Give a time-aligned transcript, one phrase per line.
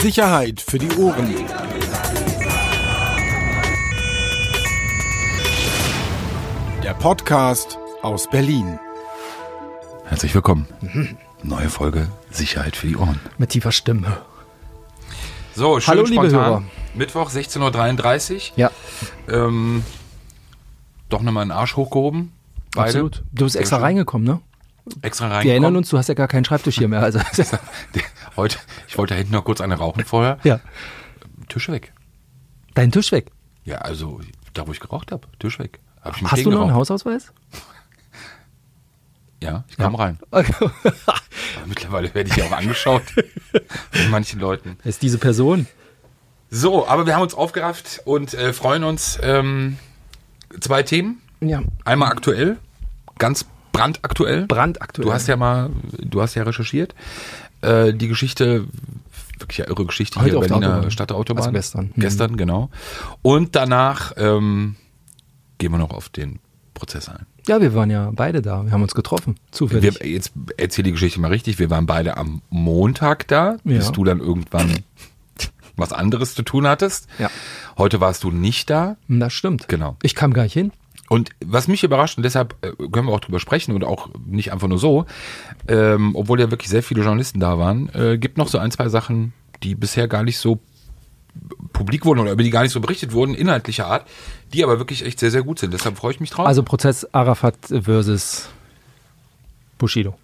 [0.00, 1.34] Sicherheit für die Ohren.
[6.82, 8.78] Der Podcast aus Berlin.
[10.04, 10.66] Herzlich willkommen.
[11.42, 13.20] Neue Folge Sicherheit für die Ohren.
[13.38, 14.18] Mit tiefer Stimme.
[15.54, 16.32] So, schön Hallo, liebe spontan.
[16.50, 16.62] Hörer.
[16.94, 18.40] Mittwoch 16.33 Uhr.
[18.56, 18.70] Ja,
[19.28, 19.82] Ähm,
[21.08, 22.32] doch nochmal einen Arsch hochgehoben.
[22.74, 22.86] Beide.
[22.88, 23.22] absolut.
[23.32, 24.40] Du bist extra reingekommen, ne?
[25.02, 25.50] Extra Wir reingekommen.
[25.50, 27.02] erinnern uns, du hast ja gar keinen Schreibtisch hier mehr.
[27.02, 27.20] Also,
[28.36, 28.58] Heute,
[28.88, 30.38] ich wollte da hinten noch kurz eine rauchen vorher.
[30.44, 30.60] ja.
[31.48, 31.92] Tisch weg.
[32.74, 33.30] Dein Tisch weg.
[33.64, 34.20] Ja, also
[34.54, 35.26] da, wo ich geraucht habe.
[35.38, 35.78] Tisch weg.
[36.02, 36.74] Hab Hast du noch einen.
[36.74, 37.32] Hausausweis?
[39.42, 40.18] Ja, ich kam rein.
[40.30, 40.70] Okay.
[41.66, 43.02] Mittlerweile werde ich ja auch angeschaut
[43.92, 44.78] von manchen Leuten.
[44.82, 45.66] ist diese Person.
[46.50, 49.18] So, aber wir haben uns aufgerafft und äh, freuen uns.
[49.22, 49.78] Ähm,
[50.60, 51.20] zwei Themen.
[51.40, 51.62] Ja.
[51.84, 52.56] Einmal aktuell,
[53.18, 53.44] ganz
[53.76, 54.46] brandaktuell.
[54.46, 55.06] Brandaktuell.
[55.06, 56.94] Du hast ja mal, du hast ja recherchiert.
[57.62, 58.66] Äh, die Geschichte,
[59.38, 60.90] wirklich ja irre Geschichte Heute hier, auf der Berliner Autobahn.
[60.90, 61.42] Stadtautobahn.
[61.44, 61.92] Also gestern.
[61.94, 62.00] Mhm.
[62.00, 62.70] Gestern, genau.
[63.22, 64.76] Und danach ähm,
[65.58, 66.38] gehen wir noch auf den
[66.74, 67.26] Prozess ein.
[67.48, 68.64] Ja, wir waren ja beide da.
[68.64, 69.36] Wir haben uns getroffen.
[69.52, 70.00] Zufällig.
[70.00, 71.58] Wir, jetzt erzähl die Geschichte mal richtig.
[71.58, 73.78] Wir waren beide am Montag da, Ja.
[73.78, 74.80] bis du dann irgendwann
[75.76, 77.06] was anderes zu tun hattest.
[77.18, 77.30] Ja.
[77.78, 78.96] Heute warst du nicht da.
[79.08, 79.68] das stimmt.
[79.68, 79.96] Genau.
[80.02, 80.72] Ich kam gar nicht hin.
[81.08, 84.52] Und was mich überrascht, und deshalb äh, können wir auch drüber sprechen und auch nicht
[84.52, 85.06] einfach nur so,
[85.68, 88.88] ähm, obwohl ja wirklich sehr viele Journalisten da waren, äh, gibt noch so ein, zwei
[88.88, 90.58] Sachen, die bisher gar nicht so
[91.72, 94.06] publik wurden oder über die gar nicht so berichtet wurden, inhaltlicher Art,
[94.52, 95.72] die aber wirklich echt sehr, sehr gut sind.
[95.72, 96.46] Deshalb freue ich mich drauf.
[96.46, 98.48] Also Prozess Arafat versus
[99.78, 100.14] Bushido.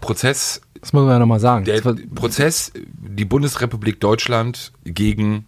[0.00, 1.64] Prozess, Das muss man ja nochmal sagen.
[1.64, 1.80] der
[2.14, 5.46] Prozess, die Bundesrepublik Deutschland gegen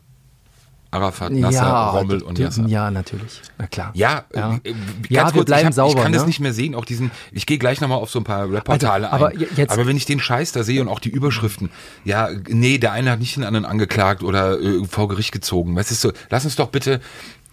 [0.93, 2.67] Arafat, Nasser, Rommel und Nasser.
[2.67, 3.41] Ja, natürlich.
[3.59, 3.91] Na klar.
[3.95, 4.61] Ja, Ja.
[4.62, 4.75] äh,
[5.09, 6.27] Ja, ganz wir kurz, bleiben ich, hab, sauber, ich kann das ne?
[6.29, 9.25] nicht mehr sehen, auch diesen, ich gehe gleich nochmal auf so ein paar Reportale Also,
[9.27, 9.69] aber ein.
[9.70, 11.70] aber wenn ich den Scheiß da sehe und auch die Überschriften,
[12.05, 15.75] ja, nee, der eine hat nicht den anderen angeklagt oder äh, vor Gericht gezogen.
[15.75, 17.01] Weißt du, so, lass uns doch bitte,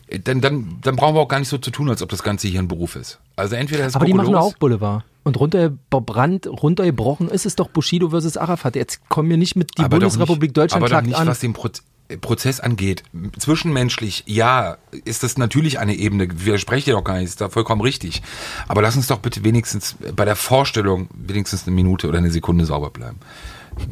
[0.07, 2.23] äh, dann, dann, dann brauchen wir auch gar nicht so zu tun, als ob das
[2.23, 3.19] Ganze hier ein Beruf ist.
[3.37, 5.03] Also entweder ist Aber die machen auch Boulevard.
[5.23, 8.75] Und runtergebrannt, runtergebrochen ist es doch Bushido versus Arafat.
[8.75, 11.27] Jetzt kommen wir nicht mit die Bundesrepublik nicht, Deutschland aber doch nicht, an.
[11.27, 11.83] was den Proz
[12.21, 13.03] Prozess angeht.
[13.37, 16.27] Zwischenmenschlich, ja, ist das natürlich eine Ebene.
[16.43, 18.21] Widerspreche dir doch gar nicht, ist da vollkommen richtig.
[18.67, 22.65] Aber lass uns doch bitte wenigstens bei der Vorstellung wenigstens eine Minute oder eine Sekunde
[22.65, 23.19] sauber bleiben.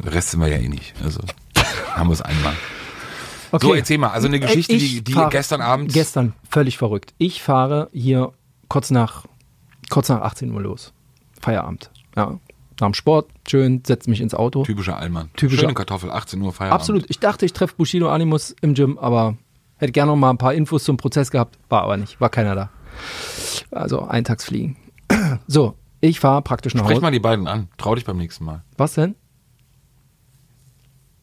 [0.02, 0.94] Den Rest sind wir ja eh nicht.
[1.02, 1.20] Also
[1.94, 2.54] haben wir es einmal.
[3.60, 4.08] So, erzähl mal.
[4.10, 5.92] Also eine Geschichte, Äh, die, ich die fahre- gestern Abend.
[5.92, 7.14] Gestern, völlig verrückt.
[7.16, 8.32] Ich fahre hier
[8.68, 9.24] kurz nach,
[9.88, 10.92] kurz nach 18 Uhr los.
[11.40, 11.90] Feierabend.
[12.16, 12.38] Ja.
[12.80, 14.62] Nach dem Sport, schön, setze mich ins Auto.
[14.62, 15.30] Typischer Allmann.
[15.36, 16.80] Typischer- Schöne Kartoffel, 18 Uhr Feierabend.
[16.80, 17.04] Absolut.
[17.08, 19.36] Ich dachte, ich treffe Bushido Animus im Gym, aber
[19.78, 21.58] hätte gerne noch mal ein paar Infos zum Prozess gehabt.
[21.68, 22.20] War aber nicht.
[22.20, 22.70] War keiner da.
[23.70, 24.76] Also Eintagsfliegen.
[25.46, 27.02] So, ich fahre praktisch nach Sprech Hause.
[27.02, 27.68] mal die beiden an.
[27.76, 28.62] Trau dich beim nächsten Mal.
[28.76, 29.14] Was denn?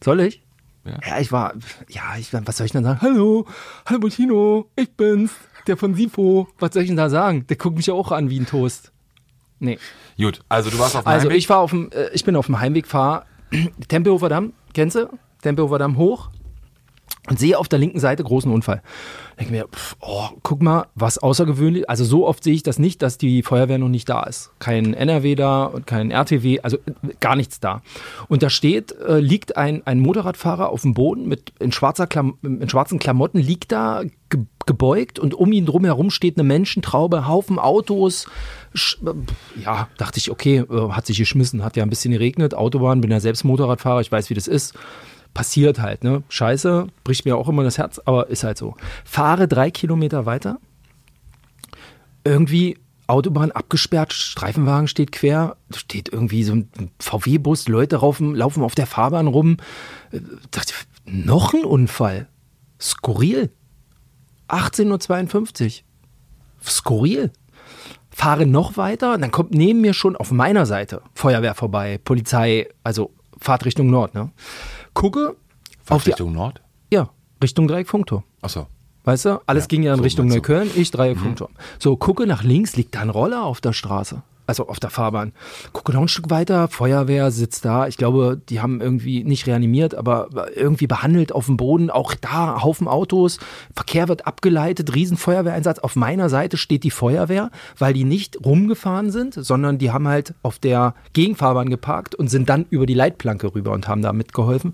[0.02, 0.42] Soll ich?
[0.84, 0.98] Ja.
[1.06, 1.54] Ja, ich war,
[1.88, 3.00] ja, ich, was soll ich denn sagen?
[3.00, 3.46] Hallo,
[3.86, 5.32] hallo Butino, ich bin's,
[5.66, 6.46] der von Sifo.
[6.58, 7.46] Was soll ich denn da sagen?
[7.48, 8.92] Der guckt mich ja auch an wie ein Toast.
[9.58, 9.78] Nee.
[10.18, 11.38] Gut, also du warst auf dem Also Heimweg.
[11.38, 13.24] ich war auf dem, äh, ich bin auf dem Heimweg, fahre
[13.88, 15.08] Tempelhofer Damm, kennst du?
[15.42, 16.30] Tempelhofer Damm hoch
[17.28, 18.82] und sehe auf der linken Seite großen Unfall.
[19.38, 21.88] Denke mir, pff, oh, guck mal, was außergewöhnlich.
[21.90, 24.50] Also so oft sehe ich das nicht, dass die Feuerwehr noch nicht da ist.
[24.58, 27.82] Kein NRW da und kein RTW, also äh, gar nichts da.
[28.28, 32.38] Und da steht, äh, liegt ein, ein Motorradfahrer auf dem Boden mit in, schwarzer Klam
[32.42, 37.60] in schwarzen Klamotten, liegt da ge gebeugt und um ihn drumherum steht eine Menschentraube, Haufen
[37.60, 38.26] Autos.
[38.74, 42.52] Sch äh, ja, dachte ich, okay, äh, hat sich geschmissen, hat ja ein bisschen geregnet,
[42.52, 44.74] Autobahn, bin ja selbst Motorradfahrer, ich weiß, wie das ist
[45.36, 46.22] passiert halt, ne?
[46.30, 48.74] Scheiße, bricht mir auch immer das Herz, aber ist halt so.
[49.04, 50.58] Fahre drei Kilometer weiter,
[52.24, 58.74] irgendwie Autobahn abgesperrt, Streifenwagen steht quer, steht irgendwie so ein VW-Bus, Leute raufen, laufen auf
[58.74, 59.58] der Fahrbahn rum.
[60.10, 60.20] Äh,
[60.52, 60.72] Dachte,
[61.04, 62.28] noch ein Unfall.
[62.80, 63.50] Skurril.
[64.48, 65.84] 18.52 Uhr.
[66.66, 67.30] Skurril.
[68.08, 73.12] Fahre noch weiter, dann kommt neben mir schon auf meiner Seite Feuerwehr vorbei, Polizei, also
[73.38, 74.30] Fahrt Richtung Nord, ne?
[74.96, 75.36] Gucke
[75.90, 76.62] auf die, Richtung Nord?
[76.90, 77.10] ja,
[77.42, 78.24] Richtung Dreieck Funkturm.
[78.40, 78.66] Achso.
[79.04, 80.26] Weißt du, alles Ja, ging ja in so Richtung.
[80.26, 80.32] Mhm.
[80.32, 81.50] Neukölln, ich Dreieck Funkturm.
[81.78, 84.22] So, gucke nach links, liegt da ein Roller auf der Straße.
[84.46, 85.32] Also auf der Fahrbahn.
[85.72, 87.88] Gucke noch ein Stück weiter, Feuerwehr sitzt da.
[87.88, 91.90] Ich glaube, die haben irgendwie nicht reanimiert, aber irgendwie behandelt auf dem Boden.
[91.90, 93.38] Auch da Haufen Autos.
[93.74, 95.80] Verkehr wird abgeleitet, Riesenfeuerwehreinsatz.
[95.80, 100.34] Auf meiner Seite steht die Feuerwehr, weil die nicht rumgefahren sind, sondern die haben halt
[100.42, 104.72] auf der Gegenfahrbahn geparkt und sind dann über die Leitplanke rüber und haben da mitgeholfen.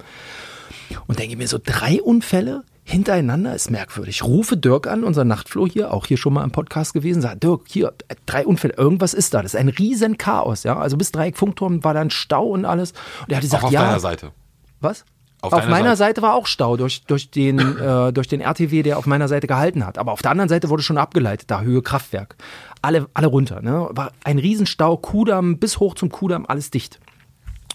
[1.07, 4.25] Und denke mir so, drei Unfälle hintereinander ist merkwürdig.
[4.25, 7.63] Rufe Dirk an, unser Nachtfloh hier, auch hier schon mal im Podcast gewesen, sagt, Dirk,
[7.69, 7.93] hier,
[8.27, 9.43] drei Unfälle, irgendwas ist da.
[9.43, 10.79] Das ist ein riesen Chaos, ja.
[10.79, 12.93] Also bis Dreieck Funkturm war dann Stau und alles.
[13.21, 13.85] Und er hat Auch gesagt, auf ja.
[13.85, 14.33] deiner Seite.
[14.81, 15.05] Was?
[15.43, 16.21] Auf Auf, meiner Seite.
[16.21, 16.23] Seite.
[16.23, 19.87] war auch Stau durch, durch, den, äh, durch den RTW, der auf meiner Seite gehalten
[19.87, 19.99] hat.
[19.99, 22.37] Aber auf der anderen Seite wurde schon abgeleitet, da Höhe Kraftwerk.
[22.81, 23.63] Alle, alle runter.
[23.63, 23.89] Ne?
[23.91, 27.01] War ein Riesenstau, Kudamm bis hoch zum Kudamm, alles dicht.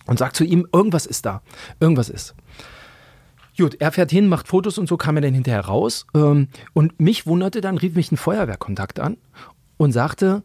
[0.06, 1.42] Und sagt zu ihm, irgendwas ist da.
[1.82, 2.36] Irgendwas ist.
[3.58, 6.06] Gut, er fährt hin, macht Fotos und so kam er dann hinterher raus.
[6.14, 9.18] Ähm, und mich wunderte dann, rief mich ein Feuerwehrkontakt an
[9.78, 10.44] und sagte,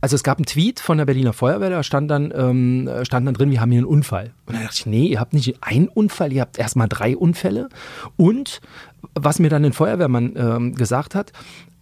[0.00, 3.34] also es gab einen Tweet von der Berliner Feuerwehr, da stand dann, ähm, stand dann
[3.34, 4.32] drin, wir haben hier einen Unfall.
[4.46, 7.68] Und dann dachte ich, nee, ihr habt nicht einen Unfall, ihr habt erstmal drei Unfälle.
[8.16, 8.60] Und
[9.14, 11.32] was mir dann ein Feuerwehrmann ähm, gesagt hat,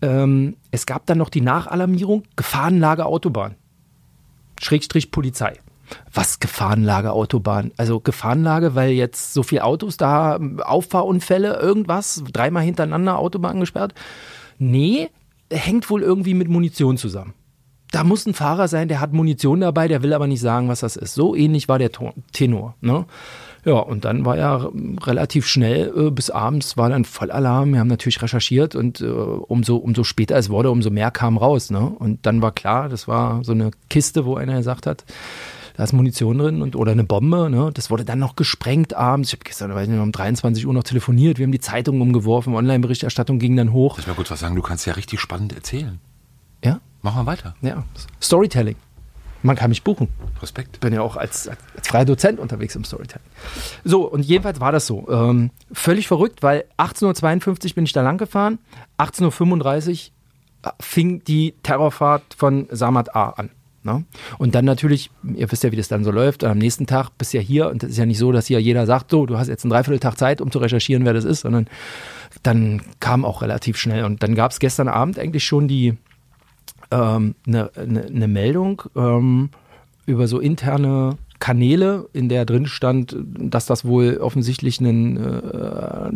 [0.03, 3.55] ähm, es gab dann noch die Nachalarmierung, Gefahrenlage Autobahn.
[4.61, 5.55] Schrägstrich Polizei.
[6.12, 7.72] Was Gefahrenlage Autobahn?
[7.76, 13.94] Also Gefahrenlage, weil jetzt so viele Autos da, Auffahrunfälle, irgendwas, dreimal hintereinander Autobahn gesperrt?
[14.58, 15.10] Nee,
[15.50, 17.34] hängt wohl irgendwie mit Munition zusammen.
[17.90, 20.81] Da muss ein Fahrer sein, der hat Munition dabei, der will aber nicht sagen, was
[20.81, 21.14] das ist.
[21.14, 21.90] So ähnlich war der
[22.32, 22.76] Tenor.
[22.81, 23.04] Ne?
[23.64, 24.70] Ja, und dann war ja
[25.02, 27.72] relativ schnell, äh, bis abends war dann Vollalarm.
[27.72, 31.70] Wir haben natürlich recherchiert und äh, umso, umso später es wurde, umso mehr kam raus.
[31.70, 31.81] Ne?
[31.81, 35.04] Und dann war klar, das war so eine Kiste, wo einer gesagt hat,
[35.81, 37.49] da ist Munition drin und oder eine Bombe.
[37.49, 37.71] Ne?
[37.73, 39.31] Das wurde dann noch gesprengt abends.
[39.31, 41.38] Ich habe gestern, weiß nicht, um 23 Uhr noch telefoniert.
[41.38, 42.55] Wir haben die Zeitungen umgeworfen.
[42.55, 43.94] Online-Berichterstattung ging dann hoch.
[43.94, 44.55] Soll ich mal kurz was sagen?
[44.56, 45.99] Du kannst ja richtig spannend erzählen.
[46.62, 47.55] Ja, Mach mal weiter.
[47.62, 47.82] ja.
[48.21, 48.77] Storytelling.
[49.43, 50.09] Man kann mich buchen.
[50.43, 50.81] Respekt.
[50.81, 53.25] bin ja auch als, als freier Dozent unterwegs im Storytelling.
[53.82, 55.09] So, und jedenfalls war das so.
[55.09, 58.59] Ähm, völlig verrückt, weil 18.52 Uhr bin ich da lang gefahren,
[58.99, 60.11] 18.35
[60.67, 63.49] Uhr fing die Terrorfahrt von Samad A an.
[63.82, 64.05] Ne?
[64.38, 67.32] Und dann natürlich, ihr wisst ja, wie das dann so läuft, am nächsten Tag bist
[67.32, 69.38] du ja hier und es ist ja nicht so, dass hier jeder sagt, so, du
[69.38, 71.67] hast jetzt einen Dreivierteltag Zeit, um zu recherchieren, wer das ist, sondern
[72.43, 74.05] dann kam auch relativ schnell.
[74.05, 75.97] Und dann gab es gestern Abend eigentlich schon die,
[76.91, 79.49] ähm, eine, eine, eine Meldung ähm,
[80.05, 86.10] über so interne Kanäle, in der drin stand, dass das wohl offensichtlich ein äh,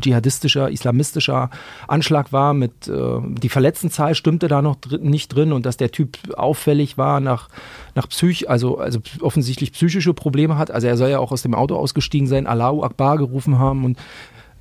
[0.00, 1.48] dschihadistischer, islamistischer
[1.86, 2.52] Anschlag war.
[2.54, 6.98] Mit äh, die Verletztenzahl stimmte da noch dr nicht drin und dass der Typ auffällig
[6.98, 7.48] war nach
[7.94, 10.72] nach Psych, also also offensichtlich psychische Probleme hat.
[10.72, 13.98] Also er soll ja auch aus dem Auto ausgestiegen sein, Allahu Akbar gerufen haben und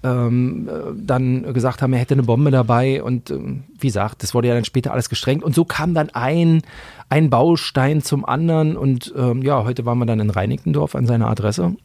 [0.03, 4.33] ähm, äh, dann gesagt haben, er hätte eine Bombe dabei und ähm, wie gesagt, das
[4.33, 5.43] wurde ja dann später alles gestrengt.
[5.43, 6.61] Und so kam dann ein,
[7.09, 11.27] ein Baustein zum anderen und ähm, ja, heute waren wir dann in Reinickendorf an seiner
[11.27, 11.75] Adresse.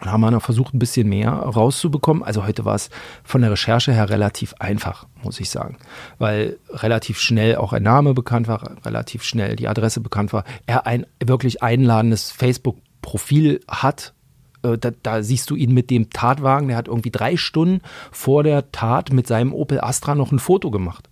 [0.00, 2.22] Und haben wir noch versucht, ein bisschen mehr rauszubekommen.
[2.22, 2.88] Also heute war es
[3.22, 5.76] von der Recherche her relativ einfach, muss ich sagen,
[6.18, 10.86] weil relativ schnell auch ein Name bekannt war, relativ schnell die Adresse bekannt war, er
[10.86, 14.14] ein wirklich einladendes Facebook-Profil hat,
[14.62, 17.80] äh, da, da, siehst du ihn mit dem Tatwagen, der hat irgendwie drei Stunden
[18.10, 21.08] vor der Tat mit seinem Opel Astra noch ein Foto gemacht.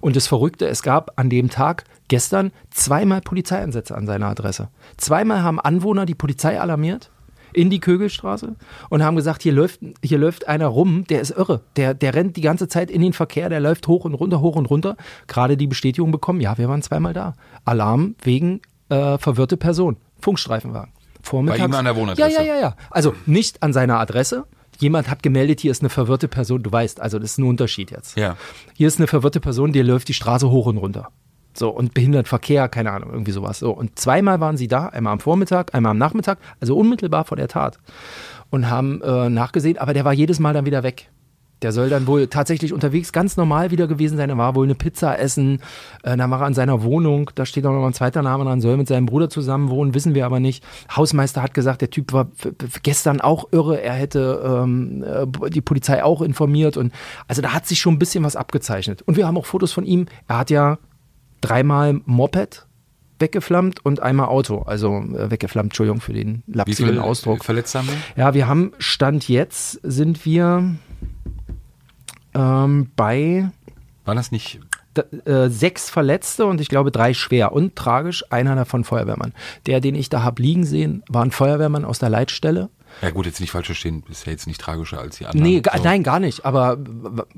[0.00, 4.68] Und das Verrückte, es gab an dem Tag gestern zweimal Polizeieinsätze an seiner Adresse.
[4.96, 7.10] Zweimal haben Anwohner die Polizei alarmiert
[7.54, 8.56] in die Kögelstraße
[8.90, 11.60] und haben gesagt, hier läuft, hier läuft einer rum, der ist irre.
[11.76, 14.56] Der, der rennt die ganze Zeit in den Verkehr, der läuft hoch und runter, hoch
[14.56, 14.96] und runter.
[15.28, 17.34] Gerade die Bestätigung bekommen, ja, wir waren zweimal da.
[17.64, 20.93] Alarm wegen äh, verwirrte Person, Funkstreifenwagen
[21.24, 21.60] vormittags.
[21.60, 22.30] Bei ihm an der Wohnadresse?
[22.30, 22.76] Ja, ja, ja, ja.
[22.90, 24.44] Also nicht an seiner Adresse.
[24.78, 26.62] Jemand hat gemeldet, hier ist eine verwirrte Person.
[26.62, 28.16] Du weißt, also das ist ein Unterschied jetzt.
[28.16, 28.36] Ja.
[28.74, 31.10] Hier ist eine verwirrte Person, die läuft die Straße hoch und runter.
[31.56, 33.60] So, und behindert Verkehr, keine Ahnung, irgendwie sowas.
[33.60, 37.36] So, und zweimal waren sie da, einmal am Vormittag, einmal am Nachmittag, also unmittelbar vor
[37.36, 37.78] der Tat.
[38.50, 41.10] Und haben äh, nachgesehen, aber der war jedes Mal dann wieder weg.
[41.64, 44.28] Der soll dann wohl tatsächlich unterwegs ganz normal wieder gewesen sein.
[44.28, 45.60] Er war wohl eine Pizza essen.
[46.02, 47.30] Äh, dann war er an seiner Wohnung.
[47.34, 48.60] Da steht auch noch ein zweiter Name dran.
[48.60, 50.62] Soll mit seinem Bruder zusammen wohnen, wissen wir aber nicht.
[50.94, 52.28] Hausmeister hat gesagt, der Typ war
[52.82, 53.80] gestern auch irre.
[53.80, 55.04] Er hätte ähm,
[55.48, 56.76] die Polizei auch informiert.
[56.76, 56.92] Und
[57.26, 59.02] also da hat sich schon ein bisschen was abgezeichnet.
[59.02, 60.06] Und wir haben auch Fotos von ihm.
[60.28, 60.78] Er hat ja
[61.40, 62.66] dreimal Moped
[63.18, 64.62] weggeflammt und einmal Auto.
[64.62, 67.44] Also äh, weggeflammt, Entschuldigung für den lapsigen Ausdruck.
[67.44, 68.22] Verletzte haben wir?
[68.22, 70.74] Ja, wir haben Stand jetzt sind wir
[72.34, 73.48] ähm, bei
[74.04, 74.60] War das nicht?
[74.96, 79.32] d- äh, sechs Verletzte und ich glaube drei schwer und tragisch, einer davon Feuerwehrmann.
[79.66, 82.68] Der, den ich da hab liegen sehen, war ein Feuerwehrmann aus der Leitstelle.
[83.02, 85.42] Ja gut, jetzt nicht falsch verstehen, ist ja jetzt nicht tragischer als die anderen.
[85.48, 85.82] Nee, So.
[85.82, 86.44] nein, gar nicht.
[86.44, 86.78] Aber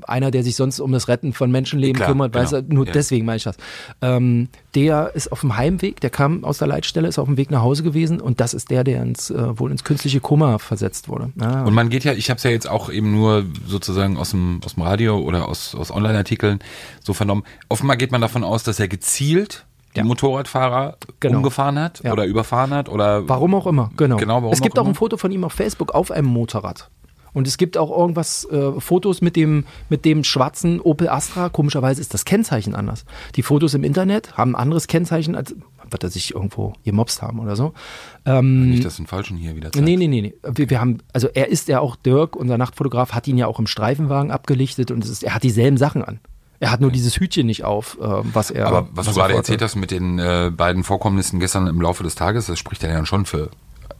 [0.07, 2.61] einer, der sich sonst um das Retten von Menschenleben Klar, kümmert, weiß genau.
[2.67, 2.93] er, nur Ja.
[2.93, 3.57] deswegen meine ich das.
[4.01, 7.51] Ähm, der ist auf dem Heimweg, der kam aus der Leitstelle, ist auf dem Weg
[7.51, 11.09] nach Hause gewesen und das ist der, der ins, äh, wohl ins künstliche Koma versetzt
[11.09, 11.31] wurde.
[11.39, 14.31] Ja, Und man geht ja, ich habe es ja jetzt auch eben nur sozusagen aus
[14.31, 16.59] dem, aus dem Radio oder aus, aus Online-Artikeln
[17.03, 17.43] so vernommen.
[17.69, 19.65] Offenbar geht man davon aus, dass er gezielt
[19.97, 20.05] die Ja.
[20.05, 21.37] Motorradfahrer Genau.
[21.37, 22.13] umgefahren hat Ja.
[22.13, 24.17] oder überfahren hat oder Warum auch immer, genau.
[24.17, 24.95] Genau, warum es gibt auch auch, ein.
[24.95, 26.89] Foto von ihm auf Facebook auf einem Motorrad.
[27.33, 31.49] Und es gibt auch irgendwas, äh, Fotos mit dem, mit dem schwarzen Opel Astra.
[31.49, 33.05] Komischerweise ist das Kennzeichen anders.
[33.35, 35.53] Die Fotos im Internet haben ein anderes Kennzeichen als,
[35.89, 37.73] wird er sich irgendwo gemobst haben oder so.
[38.41, 39.85] Nicht, dass den Falschen hier wieder zeigst.
[39.85, 40.33] Nee, nee, nee, nee.
[40.51, 43.59] Wir, wir haben, also er ist ja auch, Dirk, unser Nachtfotograf, hat ihn ja auch
[43.59, 46.19] im Streifenwagen abgelichtet und es ist, er hat dieselben Sachen an.
[46.59, 48.67] Er hat nur dieses Hütchen nicht auf, äh, was er.
[48.67, 52.03] Aber was, du er gerade erzählt hast mit den äh, beiden Vorkommnissen gestern im Laufe
[52.03, 53.49] des Tages, das spricht ja dann schon für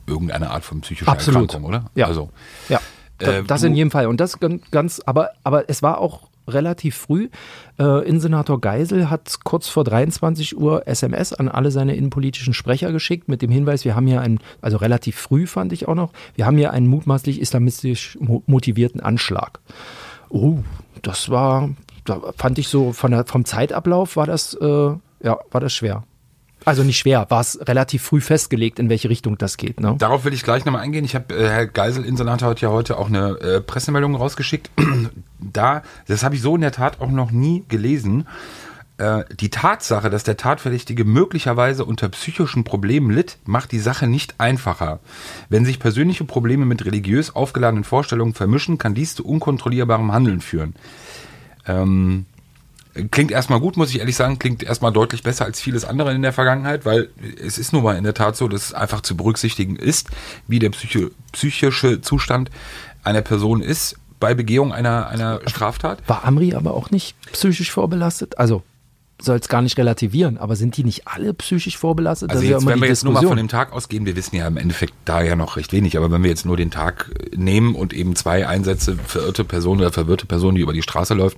[0.08, 1.44] irgendeine Art von psychischer Absolut.
[1.54, 1.86] Erkrankung, oder?
[1.96, 2.08] Ja.
[2.08, 2.30] Also,
[2.70, 2.80] Ja,
[3.20, 4.08] Äh, das du- in jedem Fall.
[4.08, 4.38] Und das
[4.72, 7.28] ganz, aber, aber es war auch relativ früh.
[7.78, 13.28] Äh, Innensenator Geisel hat kurz vor 23 Uhr SMS an alle seine innenpolitischen Sprecher geschickt
[13.28, 16.46] mit dem Hinweis, wir haben hier einen, also relativ früh fand ich auch noch, wir
[16.46, 19.60] haben hier einen mutmaßlich islamistisch mo- motivierten Anschlag.
[20.30, 20.60] Oh,
[21.02, 21.70] das war,
[22.10, 26.04] da fand ich so von der, vom Zeitablauf war das, äh, ja, war das schwer.
[26.66, 29.80] Also nicht schwer, war es relativ früh festgelegt, in welche Richtung das geht.
[29.80, 29.96] Ne?
[30.00, 31.06] Darauf will ich gleich nochmal eingehen.
[31.06, 34.70] Ich habe, äh, Herr Geisel, Insenator, hat ja heute auch eine äh, Pressemeldung rausgeschickt.
[35.40, 38.28] da, das habe ich so in der Tat auch noch nie gelesen.
[38.98, 44.36] Äh, die Tatsache, dass der Tatverdächtige möglicherweise unter psychischen Problemen litt, macht die Sache nicht
[44.40, 45.00] einfacher.
[45.50, 50.76] Wenn sich persönliche Probleme mit religiös aufgeladenen Vorstellungen vermischen, kann dies zu unkontrollierbarem Handeln führen.
[51.68, 52.26] Ähm,
[53.12, 56.22] Klingt erstmal gut, muss ich ehrlich sagen, klingt erstmal deutlich besser als vieles andere in
[56.22, 57.10] der Vergangenheit, weil
[57.46, 60.10] es ist nun mal in der Tat so, dass es einfach zu berücksichtigen ist,
[60.48, 62.50] wie der psycho psychische Zustand
[63.04, 66.00] einer Person ist bei Begehung einer, einer Straftat.
[66.08, 68.40] War Amri aber auch nicht psychisch vorbelastet?
[68.40, 68.64] Also
[69.20, 72.30] soll es gar nicht relativieren, aber sind die nicht alle psychisch vorbelastet?
[72.30, 74.06] Also Das ist ja jetzt, immer wenn wir jetzt nur mal von dem Tag ausgehen,
[74.06, 76.56] wir wissen ja im Endeffekt da ja noch recht wenig, aber wenn wir jetzt nur
[76.56, 80.74] den Tag äh, nehmen und eben zwei Einsätze verirrte Person oder verwirrte Person, die über
[80.74, 81.38] die Straße läuft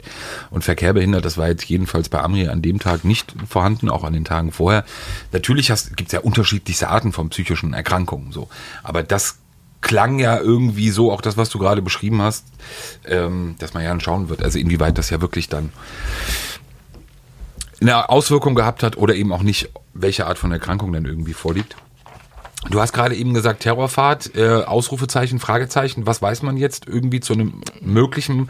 [0.49, 4.03] und Verkehr behindert, das war jetzt jedenfalls bei Amri an dem Tag nicht vorhanden, auch
[4.03, 4.83] an den Tagen vorher.
[5.31, 8.49] Natürlich gibt es ja unterschiedlichste Arten von psychischen Erkrankungen, so.
[8.83, 9.37] Aber das
[9.81, 12.45] klang ja irgendwie so, auch das, was du gerade beschrieben hast,
[13.05, 15.71] ähm, dass man ja dann schauen wird, also inwieweit das ja wirklich dann
[17.81, 21.75] eine Auswirkung gehabt hat oder eben auch nicht, welche Art von Erkrankung dann irgendwie vorliegt.
[22.69, 26.05] Du hast gerade eben gesagt, Terrorfahrt, äh, Ausrufezeichen, Fragezeichen.
[26.05, 28.49] Was weiß man jetzt irgendwie zu einem möglichen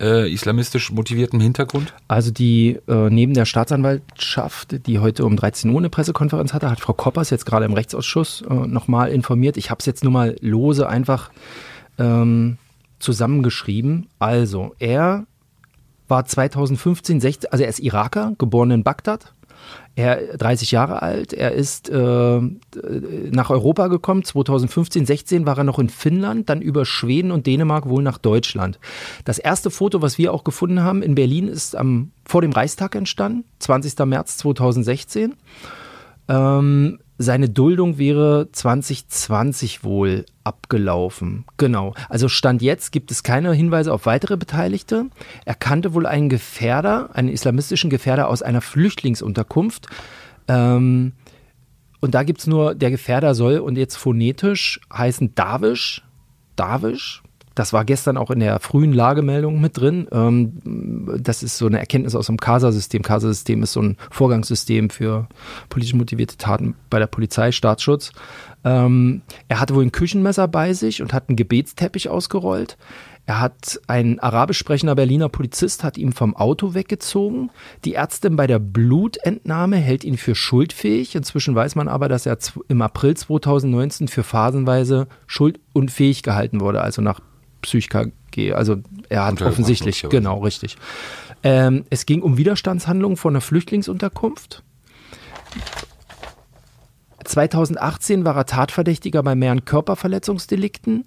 [0.00, 1.94] äh, islamistisch motivierten Hintergrund?
[2.08, 6.80] Also die äh, neben der Staatsanwaltschaft, die heute um 13 Uhr eine Pressekonferenz hatte, hat
[6.80, 9.56] Frau Koppers jetzt gerade im Rechtsausschuss äh, nochmal informiert.
[9.56, 11.30] Ich habe es jetzt nur mal lose einfach
[11.98, 12.58] ähm,
[12.98, 14.08] zusammengeschrieben.
[14.18, 15.24] Also er
[16.08, 19.34] war 2015, 16, also er ist Iraker, geboren in Bagdad.
[19.96, 22.40] Er 30 Jahre alt, er ist äh,
[23.30, 24.22] nach Europa gekommen.
[24.22, 28.78] 2015, 16 war er noch in Finnland, dann über Schweden und Dänemark wohl nach Deutschland.
[29.24, 32.94] Das erste Foto, was wir auch gefunden haben in Berlin, ist am, vor dem Reichstag
[32.94, 33.98] entstanden, 20.
[34.06, 35.34] März 2016.
[36.28, 41.44] Ähm, seine Duldung wäre 2020 wohl abgelaufen.
[41.56, 41.94] Genau.
[42.08, 45.06] Also Stand jetzt gibt es keine Hinweise auf weitere Beteiligte.
[45.44, 49.88] Er kannte wohl einen Gefährder, einen islamistischen Gefährder aus einer Flüchtlingsunterkunft.
[50.46, 51.12] Ähm,
[52.00, 56.04] und da gibt es nur, der Gefährder soll und jetzt phonetisch heißen Davish.
[56.54, 57.22] Davish.
[57.58, 60.06] Das war gestern auch in der frühen Lagemeldung mit drin.
[60.12, 63.02] Ähm, das ist so eine Erkenntnis aus dem CASA-System.
[63.02, 65.26] CASA-System ist so ein Vorgangssystem für
[65.68, 68.12] politisch motivierte Taten bei der Polizei, Staatsschutz.
[68.64, 72.76] Ähm, er hatte wohl ein Küchenmesser bei sich und hat einen Gebetsteppich ausgerollt.
[73.26, 77.50] Er hat ein arabisch sprechender Berliner Polizist hat ihn vom Auto weggezogen.
[77.84, 81.16] Die Ärztin bei der Blutentnahme hält ihn für schuldfähig.
[81.16, 82.38] Inzwischen weiß man aber, dass er
[82.68, 87.20] im April 2019 für phasenweise schuldunfähig gehalten wurde, also nach
[87.62, 88.52] PsychKG.
[88.52, 88.76] Also
[89.08, 90.76] er hat offensichtlich, genau, richtig.
[91.42, 94.62] Ähm, es ging um Widerstandshandlungen von einer Flüchtlingsunterkunft.
[97.24, 101.04] 2018 war er Tatverdächtiger bei mehreren Körperverletzungsdelikten.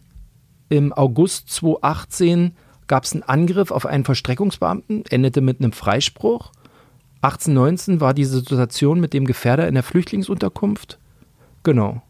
[0.70, 2.56] Im August 2018
[2.88, 6.52] gab es einen Angriff auf einen Verstreckungsbeamten, endete mit einem Freispruch.
[7.22, 11.00] 1819 war diese Situation mit dem Gefährder in der Flüchtlingsunterkunft.
[11.64, 12.02] Genau.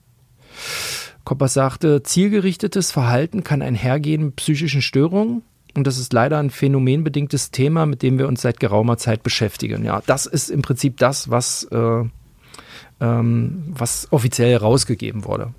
[1.23, 5.43] Koppers sagte, zielgerichtetes Verhalten kann einhergehen mit psychischen Störungen.
[5.73, 9.85] Und das ist leider ein phänomenbedingtes Thema, mit dem wir uns seit geraumer Zeit beschäftigen.
[9.85, 12.03] Ja, das ist im Prinzip das, was, äh,
[12.99, 15.53] ähm, was offiziell rausgegeben wurde.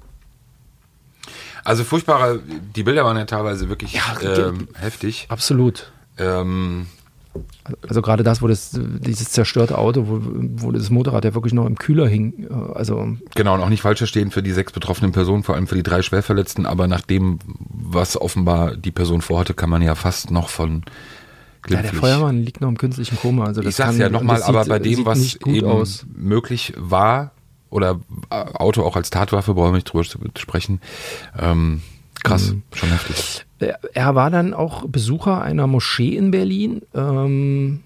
[1.64, 2.40] Also furchtbare,
[2.76, 5.26] die Bilder waren ja teilweise wirklich Ja, ähm, heftig.
[5.28, 5.92] Absolut.
[6.18, 6.86] Ähm,
[7.88, 10.20] Also gerade das, wo das, dieses zerstörte Auto, wo,
[10.66, 12.46] wo das Motorrad ja wirklich noch im Kühler hing.
[12.50, 15.66] äh, Also Genau, und auch nicht falsch verstehen für die sechs betroffenen Personen, vor allem
[15.66, 17.38] für die drei Schwerverletzten, aber nach dem,
[17.70, 22.00] was offenbar die Person vorhatte, kann man ja fast noch von ja, der glimpflich.
[22.00, 23.44] Feuermann liegt noch im künstlichen Koma.
[23.46, 26.04] Also das ich sag's kann- ja nochmal, aber bei dem, was eben aus.
[26.14, 27.30] möglich war,
[27.70, 30.80] oder äh, Auto auch als Tatwaffe, brauchen wir nicht drüber zu sprechen,
[31.38, 31.80] ähm,
[32.22, 32.62] krass, Mhm.
[32.74, 33.46] schon heftig.
[33.94, 36.82] Er, war dann auch Besucher einer Moschee in Berlin.
[36.94, 37.80] Ähm,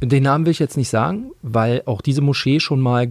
[0.00, 3.10] den Namen will ich jetzt nicht sagen, weil auch diese Moschee schon mal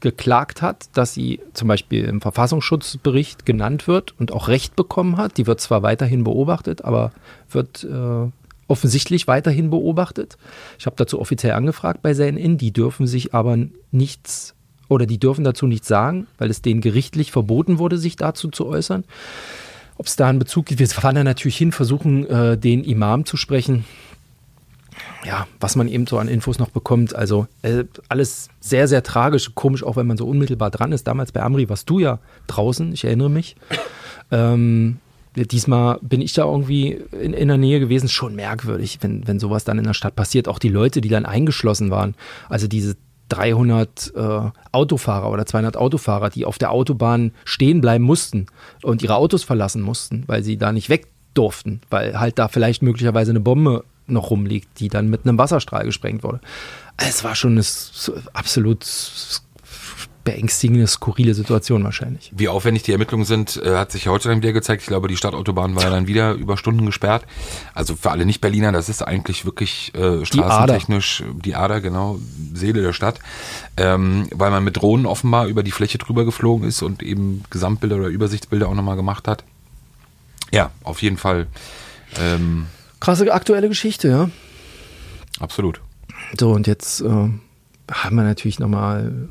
[0.00, 5.36] geklagt hat, dass sie zum Beispiel im Verfassungsschutzbericht genannt wird und auch Recht bekommen hat.
[5.38, 7.12] Die wird zwar weiterhin beobachtet, aber
[7.50, 8.30] wird äh,
[8.68, 10.36] offensichtlich weiterhin beobachtet.
[10.78, 13.56] Ich habe dazu offiziell angefragt bei CNN, die dürfen sich aber
[13.90, 14.54] nichts
[14.90, 18.66] oder die dürfen dazu nichts sagen, weil es denen gerichtlich verboten wurde, sich dazu zu
[18.66, 19.04] äußern.
[19.96, 23.24] Ob es da einen Bezug gibt, wir fahren da natürlich hin, versuchen äh, den Imam
[23.24, 23.84] zu sprechen.
[25.24, 27.14] Ja, was man eben so an Infos noch bekommt.
[27.14, 31.06] Also äh, alles sehr, sehr tragisch, komisch, auch wenn man so unmittelbar dran ist.
[31.06, 32.18] Damals bei Amri warst du ja
[32.48, 33.56] draußen, ich erinnere mich.
[34.32, 34.98] Ähm,
[35.36, 38.08] Diesmal bin ich da irgendwie in, in der Nähe gewesen.
[38.08, 40.48] Schon merkwürdig, wenn, wenn sowas dann in der Stadt passiert.
[40.48, 42.16] Auch die Leute, die dann eingeschlossen waren.
[42.48, 42.96] Also diese
[43.30, 48.46] 300 äh, Autofahrer oder 200 Autofahrer, die auf der Autobahn stehen bleiben mussten
[48.82, 52.82] und ihre Autos verlassen mussten, weil sie da nicht weg durften, weil halt da vielleicht
[52.82, 56.40] möglicherweise eine Bombe noch rumliegt, die dann mit einem Wasserstrahl gesprengt wurde.
[56.96, 57.64] Es war schon eine
[58.32, 58.84] absolut
[60.24, 62.30] beängstigende, skurrile Situation wahrscheinlich.
[62.34, 64.82] Wie aufwendig die Ermittlungen sind, äh, hat sich heute dann wieder gezeigt.
[64.82, 67.24] Ich glaube, die Stadtautobahn war ja dann wieder über Stunden gesperrt.
[67.74, 71.40] Also für alle Nicht-Berliner, das ist eigentlich wirklich äh, straßentechnisch die Ader.
[71.42, 72.18] die Ader, genau,
[72.52, 73.18] Seele der Stadt.
[73.76, 77.96] Ähm, weil man mit Drohnen offenbar über die Fläche drüber geflogen ist und eben Gesamtbilder
[77.96, 79.44] oder Übersichtsbilder auch nochmal gemacht hat.
[80.52, 81.46] Ja, auf jeden Fall.
[82.20, 82.66] Ähm,
[82.98, 84.30] Krasse aktuelle Geschichte, ja.
[85.38, 85.80] Absolut.
[86.38, 89.28] So, und jetzt äh, haben wir natürlich nochmal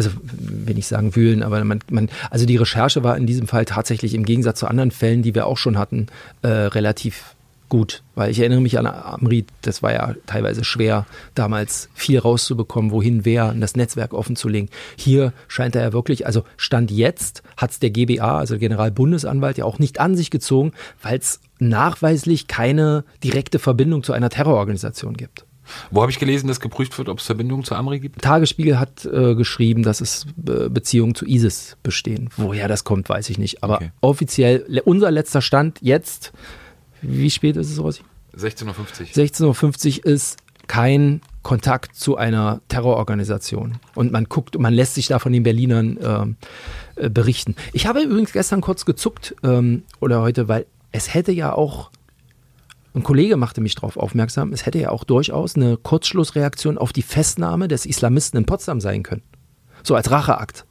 [0.00, 3.66] also will ich sagen wühlen, aber man, man, also die Recherche war in diesem Fall
[3.66, 6.06] tatsächlich im Gegensatz zu anderen Fällen, die wir auch schon hatten,
[6.42, 7.34] äh, relativ
[7.68, 12.90] gut, weil ich erinnere mich an Amri, das war ja teilweise schwer, damals viel rauszubekommen,
[12.90, 14.70] wohin wer, das Netzwerk offenzulegen.
[14.96, 19.58] Hier scheint er ja wirklich, also Stand jetzt hat es der GBA, also der Generalbundesanwalt,
[19.58, 25.16] ja auch nicht an sich gezogen, weil es nachweislich keine direkte Verbindung zu einer Terrororganisation
[25.16, 25.44] gibt.
[25.90, 28.22] Wo habe ich gelesen, dass geprüft wird, ob es Verbindungen zu Amri gibt?
[28.22, 32.30] Tagesspiegel hat äh, geschrieben, dass es äh, Beziehungen zu ISIS bestehen.
[32.36, 33.62] Woher das kommt, weiß ich nicht.
[33.62, 33.92] Aber okay.
[34.00, 36.32] offiziell, unser letzter Stand jetzt,
[37.02, 38.02] wie spät ist es, Rossi?
[38.36, 39.54] 16.50 Uhr.
[39.54, 43.78] 16.50 Uhr ist kein Kontakt zu einer Terrororganisation.
[43.94, 47.56] Und man guckt, man lässt sich da von den Berlinern äh, äh, berichten.
[47.72, 51.90] Ich habe übrigens gestern kurz gezuckt ähm, oder heute, weil es hätte ja auch
[52.94, 57.02] ein Kollege machte mich darauf aufmerksam, es hätte ja auch durchaus eine Kurzschlussreaktion auf die
[57.02, 59.22] Festnahme des Islamisten in Potsdam sein können.
[59.82, 60.66] So als Racheakt.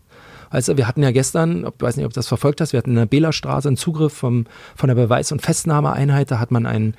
[0.50, 2.92] Also wir hatten ja gestern, ich weiß nicht, ob du das verfolgt hast, wir hatten
[2.92, 6.96] in der Bela-Straße einen Zugriff vom, von der Beweis- und Festnahmeeinheit, da hat man einen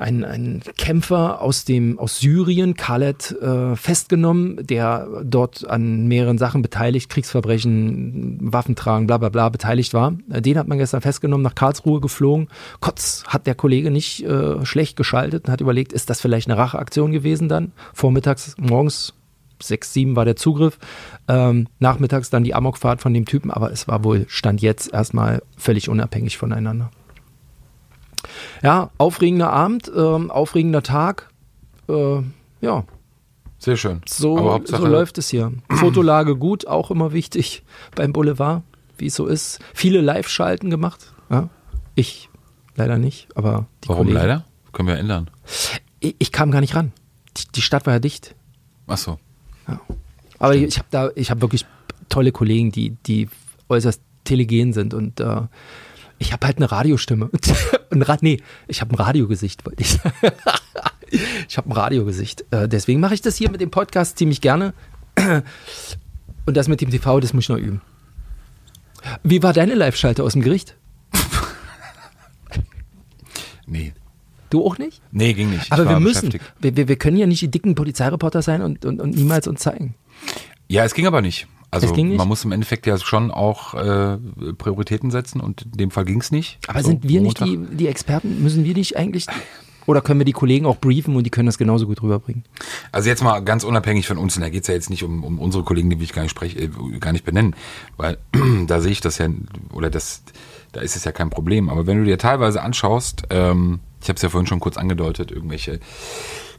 [0.00, 6.62] ein, ein Kämpfer aus dem aus Syrien, Khaled, äh, festgenommen, der dort an mehreren Sachen
[6.62, 10.12] beteiligt, Kriegsverbrechen, Waffentragen, bla bla bla beteiligt war.
[10.26, 12.48] Den hat man gestern festgenommen, nach Karlsruhe geflogen.
[12.80, 16.58] Kotz hat der Kollege nicht äh, schlecht geschaltet und hat überlegt, ist das vielleicht eine
[16.58, 17.72] Racheaktion gewesen dann?
[17.92, 19.14] Vormittags, morgens
[19.62, 20.78] sechs, sieben war der Zugriff.
[21.28, 25.42] Ähm, nachmittags dann die Amokfahrt von dem Typen, aber es war wohl Stand jetzt erstmal
[25.58, 26.90] völlig unabhängig voneinander.
[28.62, 31.30] Ja, aufregender Abend, ähm, aufregender Tag.
[31.88, 32.22] Äh,
[32.60, 32.84] ja.
[33.58, 34.00] Sehr schön.
[34.08, 35.52] So, so läuft es hier.
[35.70, 37.62] Fotolage gut, auch immer wichtig
[37.94, 38.62] beim Boulevard,
[38.96, 39.60] wie es so ist.
[39.74, 41.12] Viele Live-Schalten gemacht.
[41.28, 41.48] Ja.
[41.94, 42.30] Ich
[42.76, 44.26] leider nicht, aber die Warum Kollegen.
[44.26, 44.44] leider?
[44.72, 45.30] Können wir ändern.
[45.98, 46.92] Ich, ich, kam gar nicht ran.
[47.36, 48.34] Die, die, Stadt war ja dicht.
[48.86, 49.18] Ach so.
[49.68, 49.80] Ja.
[50.38, 50.68] Aber Stimmt.
[50.68, 51.66] ich habe da, ich habe wirklich
[52.08, 53.28] tolle Kollegen, die, die
[53.68, 55.42] äußerst telegen sind und äh,
[56.20, 57.30] ich habe halt eine Radiostimme.
[57.90, 60.14] ein Rad, nee, ich habe ein Radiogesicht, wollte ich sagen.
[61.48, 62.44] ich habe ein Radiogesicht.
[62.52, 64.74] Äh, deswegen mache ich das hier mit dem Podcast ziemlich gerne.
[66.46, 67.80] Und das mit dem TV, das muss ich noch üben.
[69.22, 70.76] Wie war deine Live-Schalte aus dem Gericht?
[73.66, 73.94] nee.
[74.50, 75.00] Du auch nicht?
[75.12, 75.72] Nee, ging nicht.
[75.72, 76.32] Aber wir müssen.
[76.60, 79.60] Wir, wir, wir, können ja nicht die dicken Polizeireporter sein und, und, und niemals uns
[79.60, 79.94] zeigen.
[80.68, 81.46] Ja, es ging aber nicht.
[81.72, 84.18] Also man muss im Endeffekt ja schon auch äh,
[84.58, 86.58] Prioritäten setzen und in dem Fall ging es nicht.
[86.66, 87.46] Aber so, sind wir Montag.
[87.46, 88.42] nicht die, die Experten?
[88.42, 89.26] Müssen wir nicht eigentlich
[89.86, 92.44] oder können wir die Kollegen auch briefen und die können das genauso gut rüberbringen?
[92.92, 95.24] Also jetzt mal ganz unabhängig von uns, und da geht es ja jetzt nicht um,
[95.24, 97.56] um unsere Kollegen, die will ich gar nicht sprechen, äh, gar nicht benennen,
[97.96, 98.18] weil
[98.66, 99.28] da sehe ich das ja,
[99.72, 100.22] oder das,
[100.72, 101.68] da ist es ja kein Problem.
[101.68, 105.30] Aber wenn du dir teilweise anschaust, ähm, ich habe es ja vorhin schon kurz angedeutet,
[105.30, 105.80] irgendwelche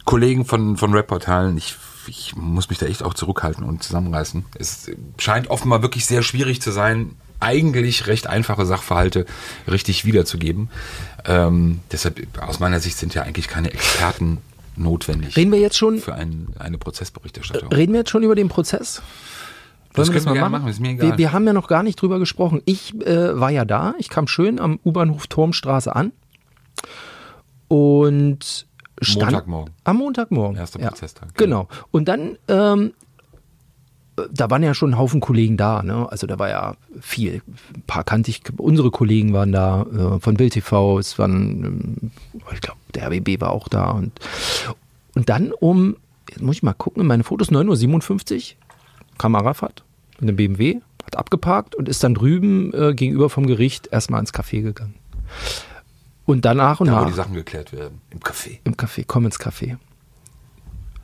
[0.04, 4.44] Kollegen von, von Rap-Portalen, ich ich muss mich da echt auch zurückhalten und zusammenreißen.
[4.58, 9.26] Es scheint offenbar wirklich sehr schwierig zu sein, eigentlich recht einfache Sachverhalte
[9.68, 10.70] richtig wiederzugeben.
[11.24, 14.38] Ähm, deshalb, aus meiner Sicht sind ja eigentlich keine Experten
[14.76, 15.36] notwendig.
[15.36, 17.72] Reden wir jetzt schon für ein, eine Prozessberichterstattung.
[17.72, 19.02] Reden wir jetzt schon über den Prozess?
[19.94, 20.52] Wollen das können wir, wir machen?
[20.52, 21.10] machen, ist mir egal.
[21.10, 22.62] Wir, wir, haben ja noch gar nicht drüber gesprochen.
[22.64, 26.12] Ich äh, war ja da, ich kam schön am U-Bahnhof Turmstraße an
[27.68, 28.66] und
[29.04, 29.74] stand Montagmorgen.
[29.84, 30.56] Am Montagmorgen.
[30.56, 31.34] Erster Prozesstag.
[31.34, 31.64] Genau.
[31.64, 31.82] genau.
[31.90, 32.92] Und dann ähm,
[34.16, 36.10] äh, da waren ja schon ein Haufen Kollegen da, ne?
[36.10, 37.42] Also da war ja viel.
[37.74, 42.10] Ein paar kannte ich, unsere Kollegen waren da äh, von Bild TV, es waren, ähm,
[42.52, 44.12] ich glaube, der RBB war auch da und,
[45.14, 45.96] und dann um,
[46.28, 48.56] jetzt muss ich mal gucken, in meine Fotos, 9.57 Uhr
[49.18, 49.82] kam Arafat
[50.18, 54.34] mit einem BMW, hat abgeparkt und ist dann drüben äh, gegenüber vom Gericht erstmal ins
[54.34, 54.94] Café gegangen.
[56.24, 58.00] Und danach und Da, wo nach die Sachen geklärt werden.
[58.10, 58.58] Im Café.
[58.64, 59.76] im Café, komm ins Café.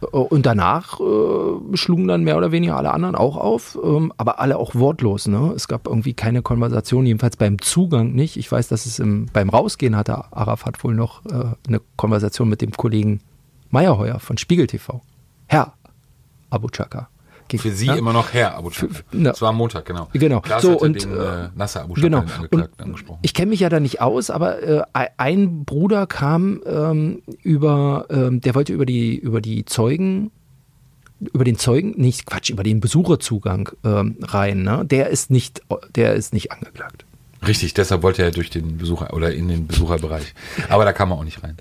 [0.00, 4.57] Und danach äh, schlugen dann mehr oder weniger alle anderen auch auf, ähm, aber alle
[4.57, 5.26] auch wortlos.
[5.26, 5.52] Ne?
[5.57, 8.37] Es gab irgendwie keine Konversation, jedenfalls beim Zugang nicht.
[8.37, 12.62] Ich weiß, dass es im, beim Rausgehen hatte Arafat wohl noch äh, eine Konversation mit
[12.62, 13.20] dem Kollegen
[13.70, 15.02] Meyerheuer von Spiegel TV.
[15.48, 15.72] Herr
[16.50, 17.09] Abu Chaka.
[17.48, 17.94] Ging- Für Sie ja?
[17.96, 18.94] immer noch Herr Abu Chaka.
[19.12, 20.08] na- Das war am Montag, genau.
[20.12, 20.40] Genau.
[20.40, 22.22] Klaas So, und, den äh, äh, Nasser Abu Genau.
[22.50, 23.18] Und angesprochen.
[23.22, 24.82] ich kenne mich ja da nicht aus, aber äh,
[25.16, 30.30] ein Bruder kam ähm, über, ähm, der wollte über die, über die Zeugen,
[31.32, 34.62] über den Zeugen, nicht Quatsch, über den Besucherzugang ähm, rein.
[34.62, 34.84] Ne?
[34.84, 35.62] Der ist nicht,
[35.96, 37.04] der ist nicht angeklagt.
[37.46, 40.34] Richtig, deshalb wollte er durch den Besucher oder in den Besucherbereich.
[40.68, 41.56] Aber da kam er auch nicht rein.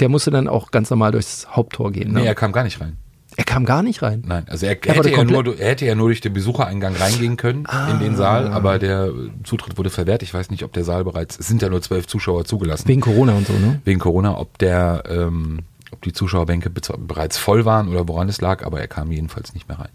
[0.00, 2.12] Der musste dann auch ganz normal durchs Haupttor gehen.
[2.12, 2.20] Ne?
[2.22, 2.96] Nee, er kam gar nicht rein.
[3.36, 4.22] Er kam gar nicht rein.
[4.26, 7.36] Nein, also er, Er hätte, ja nur, er hätte ja nur durch den Besuchereingang reingehen
[7.36, 9.10] können in den Saal, aber der
[9.44, 10.22] Zutritt wurde verwehrt.
[10.22, 12.88] Ich weiß nicht, ob der Saal bereits, es sind ja nur zwölf Zuschauer zugelassen.
[12.88, 13.80] Wegen Corona und so, ne?
[13.84, 15.60] wegen Corona, ob der, ähm,
[15.92, 19.54] ob die Zuschauerbänke be- bereits voll waren oder woran es lag, aber er kam jedenfalls
[19.54, 19.88] nicht mehr rein.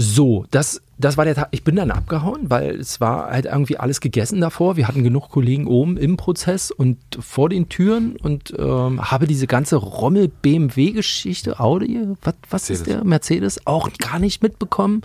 [0.00, 1.48] So, das, das war der Tag.
[1.50, 4.76] Ich bin dann abgehauen, weil es war halt irgendwie alles gegessen davor.
[4.76, 9.48] Wir hatten genug Kollegen oben im Prozess und vor den Türen und ähm, habe diese
[9.48, 13.02] ganze Rommel-BMW-Geschichte, Audi, was, was ist der?
[13.02, 15.02] Mercedes, auch gar nicht mitbekommen.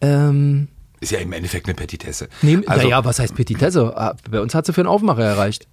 [0.00, 0.68] Ähm,
[1.02, 2.28] Ist ja im Endeffekt eine Petitesse.
[2.42, 3.96] nehm, also, naja, was heißt Petitesse?
[3.96, 5.66] Ah, Bei uns hat sie für einen Aufmacher erreicht.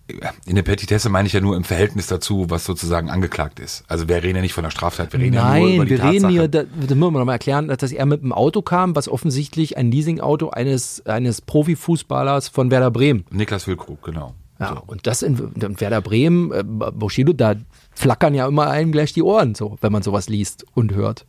[0.46, 3.84] in der Petitesse meine ich ja nur im Verhältnis dazu, was sozusagen angeklagt ist.
[3.90, 5.90] Also wir reden ja nicht von der Straftat, wir reden ja nur über Nein, die
[5.92, 6.14] wir Tatsache.
[6.16, 9.10] reden hier, da, das müssen wir nochmal erklären, dass er mit dem Auto kam, was
[9.10, 13.26] offensichtlich ein Leasingauto eines, eines Profifußballers von Werder Bremen.
[13.30, 14.34] Niklas Wilkrug, genau.
[14.60, 17.56] Ja, und das in, in Werder Bremen, äh, Bushido, da
[17.94, 21.26] flackern ja immer einem gleich die Ohren, so, wenn man sowas liest und hört.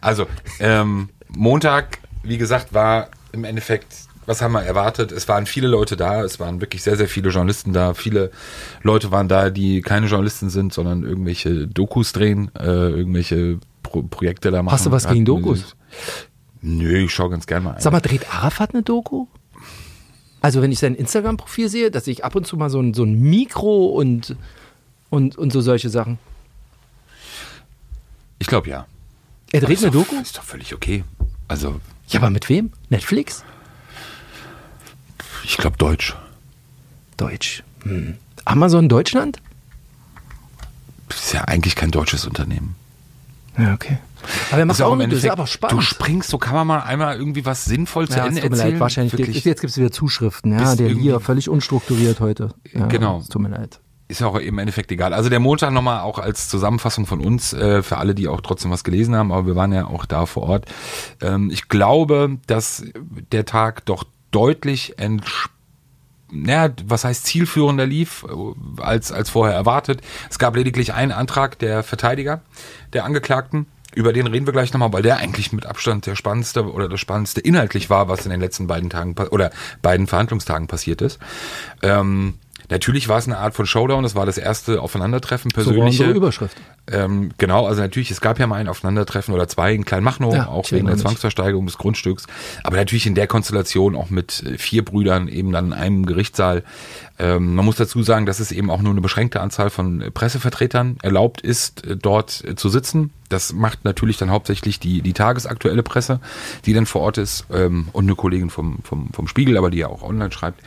[0.00, 0.26] Also,
[0.60, 3.94] ähm, Montag, wie gesagt, war im Endeffekt,
[4.26, 5.12] was haben wir erwartet?
[5.12, 7.94] Es waren viele Leute da, es waren wirklich sehr, sehr viele Journalisten da.
[7.94, 8.30] Viele
[8.82, 14.50] Leute waren da, die keine Journalisten sind, sondern irgendwelche Dokus drehen, äh, irgendwelche Pro Projekte
[14.50, 14.74] da machen.
[14.74, 15.76] Hast du was gegen Dokus?
[16.62, 17.80] Nö, ich schaue ganz gerne mal ein.
[17.80, 19.26] Sag mal, dreht Arafat eine Doku?
[20.42, 23.04] Also, wenn ich sein Instagram-Profil sehe, dass ich ab und zu mal so ein, so
[23.04, 24.36] ein Mikro und,
[25.10, 26.18] und, und so solche Sachen.
[28.38, 28.86] Ich glaube ja.
[29.52, 30.16] Er dreht eine Doku?
[30.20, 31.04] Ist doch völlig okay.
[31.48, 32.70] Also, Ja, aber mit wem?
[32.88, 33.44] Netflix?
[35.44, 36.14] ich glaube Deutsch.
[37.16, 37.62] Deutsch.
[37.82, 38.16] Hm.
[38.44, 39.38] Amazon Deutschland?
[41.08, 42.76] Ist ja eigentlich kein deutsches Unternehmen.
[43.58, 43.98] Ja, okay.
[44.50, 45.82] Aber er macht Ist auch eine, das ist Endeffekt- aber Du spannend.
[45.84, 48.72] springst, so kann man mal einmal irgendwie was sinnvoll zu Ja, Ende tut mir erzählen.
[48.74, 49.12] leid, wahrscheinlich.
[49.18, 49.44] Wirklich.
[49.44, 50.52] Jetzt gibt es wieder Zuschriften.
[50.58, 52.54] Ja, der Lia, völlig unstrukturiert heute.
[52.72, 53.18] Ja, Genau.
[53.20, 53.80] Es tut mir leid.
[54.10, 55.14] Ist ja auch im Endeffekt egal.
[55.14, 58.70] Also der Montag nochmal auch als Zusammenfassung von uns, äh, für alle, die auch trotzdem
[58.70, 60.66] was gelesen haben, aber wir waren ja auch da vor Ort.
[61.22, 62.84] Ähm, ich glaube, dass
[63.32, 65.48] der Tag doch deutlich entsch
[66.32, 70.00] ja, was heißt zielführender lief äh, als, als vorher erwartet.
[70.30, 72.42] Es gab lediglich einen Antrag der Verteidiger,
[72.92, 73.66] der Angeklagten.
[73.92, 77.00] Über den reden wir gleich nochmal, weil der eigentlich mit Abstand der spannendste oder das
[77.00, 79.50] spannendste inhaltlich war, was in den letzten beiden Tagen oder
[79.82, 81.18] beiden Verhandlungstagen passiert ist.
[81.82, 82.34] Ähm,
[82.70, 84.02] natürlich war es eine Art von Showdown.
[84.02, 86.04] Das war das erste Aufeinandertreffen So persönliche.
[86.04, 86.56] unsere Überschrift.
[86.90, 90.48] Ähm, genau, also natürlich, es gab ja mal ein Aufeinandertreffen oder zwei in Kleinmachnow, Ja,
[90.48, 90.96] auch wegen der.
[90.96, 92.26] Zwangsversteigerung des Grundstücks.
[92.64, 96.64] Aber natürlich in der Konstellation auch mit äh, vier Brüdern eben dann in einem Gerichtssaal.
[97.18, 100.10] Ähm, man muss dazu sagen, dass es eben auch nur eine beschränkte Anzahl von äh,
[100.10, 103.10] Pressevertretern erlaubt ist, äh, dort zu sitzen.
[103.28, 106.18] Das macht natürlich dann hauptsächlich die, die tagesaktuelle Presse,
[106.66, 109.78] die dann vor Ort ist ähm, und eine Kollegin vom, vom, vom Spiegel, aber die
[109.78, 110.60] ja auch online schreibt.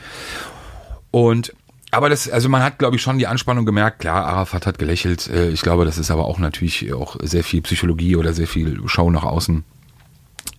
[1.10, 1.52] Und
[1.96, 4.00] aber das, also man hat, glaube ich, schon die Anspannung gemerkt.
[4.00, 5.28] Klar, Arafat hat gelächelt.
[5.28, 8.80] Äh, Ich glaube, das ist aber auch natürlich auch sehr viel Psychologie oder sehr viel
[8.86, 9.64] Show nach außen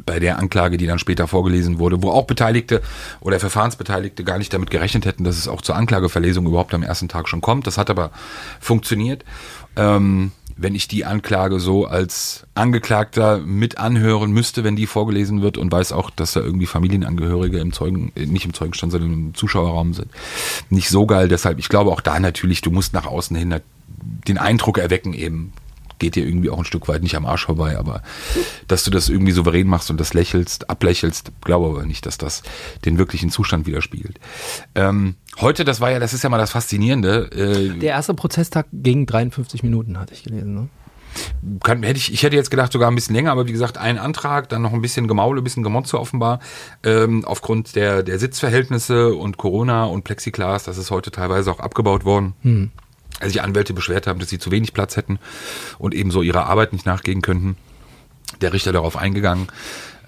[0.05, 2.81] bei der Anklage, die dann später vorgelesen wurde, wo auch Beteiligte
[3.21, 7.07] oder Verfahrensbeteiligte gar nicht damit gerechnet hätten, dass es auch zur Anklageverlesung überhaupt am ersten
[7.07, 7.65] Tag schon kommt.
[7.65, 8.11] Das hat aber
[8.59, 9.25] funktioniert.
[9.75, 15.57] Ähm, wenn ich die Anklage so als Angeklagter mit anhören müsste, wenn die vorgelesen wird
[15.57, 19.33] und weiß auch, dass da irgendwie Familienangehörige im Zeugen, äh, nicht im Zeugenstand, sondern im
[19.33, 20.07] Zuschauerraum sind.
[20.69, 23.55] Nicht so geil, deshalb, ich glaube auch da natürlich, du musst nach außen hin
[24.27, 25.53] den Eindruck erwecken eben,
[25.99, 28.01] geht dir irgendwie auch ein Stück weit nicht am Arsch vorbei, aber
[28.67, 32.43] dass du das irgendwie souverän machst und das lächelst, ablächelst, glaube aber nicht, dass das
[32.85, 34.19] den wirklichen Zustand widerspiegelt.
[34.75, 37.29] Ähm, heute, das war ja, das ist ja mal das Faszinierende.
[37.31, 40.53] Äh, Der erste Prozesstag ging 53 Minuten, hatte ich gelesen.
[40.53, 40.69] Ne?
[41.63, 43.97] Kann, hätte ich, ich hätte jetzt gedacht sogar ein bisschen länger, aber wie gesagt, ein
[43.97, 46.39] Antrag, dann noch ein bisschen Gemaule, ein bisschen Gemotze offenbar,
[46.83, 52.03] ähm, aufgrund der, der Sitzverhältnisse und Corona und Plexiglas, das ist heute teilweise auch abgebaut
[52.03, 52.33] worden.
[52.41, 52.71] Hm.
[53.19, 55.19] Also die Anwälte beschwert haben, dass sie zu wenig Platz hätten
[55.77, 57.57] und ebenso ihrer Arbeit nicht nachgehen könnten.
[58.41, 59.47] Der Richter darauf eingegangen.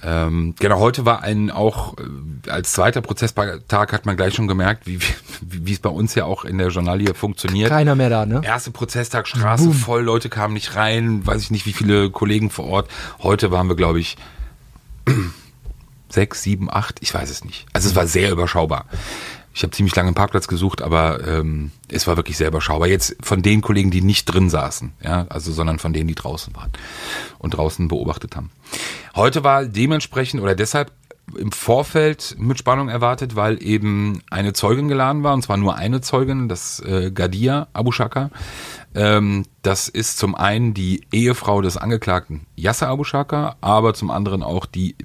[0.04, 4.86] Ähm, genau, heute war ein auch äh, als zweiter Prozesstag hat man gleich schon gemerkt,
[4.86, 7.70] wie, wie, wie es bei uns ja auch in der Journalie funktioniert.
[7.70, 8.42] Keiner mehr da, ne?
[8.44, 9.74] Erste Prozesstag, Straße Boom.
[9.74, 12.90] voll, Leute kamen nicht rein, weiß ich nicht, wie viele Kollegen vor Ort.
[13.20, 14.18] Heute waren wir, glaube ich,
[16.10, 17.66] sechs, sieben, acht, ich weiß es nicht.
[17.74, 18.86] Also es war sehr überschaubar.
[19.58, 22.88] Ich habe ziemlich lange einen Parkplatz gesucht, aber ähm, es war wirklich sehr überschaubar.
[22.88, 26.56] Jetzt von den Kollegen, die nicht drin saßen, ja, also sondern von denen, die draußen
[26.56, 26.72] waren
[27.40, 28.52] und draußen beobachtet haben.
[29.16, 30.92] Heute war dementsprechend oder deshalb
[31.36, 36.02] im Vorfeld mit Spannung erwartet, weil eben eine Zeugin geladen war, und zwar nur eine
[36.02, 38.30] Zeugin, das äh, Gadia Abu Shaka.
[38.94, 44.44] Ähm, das ist zum einen die Ehefrau des Angeklagten Yasser Abu Shaka, aber zum anderen
[44.44, 44.96] auch die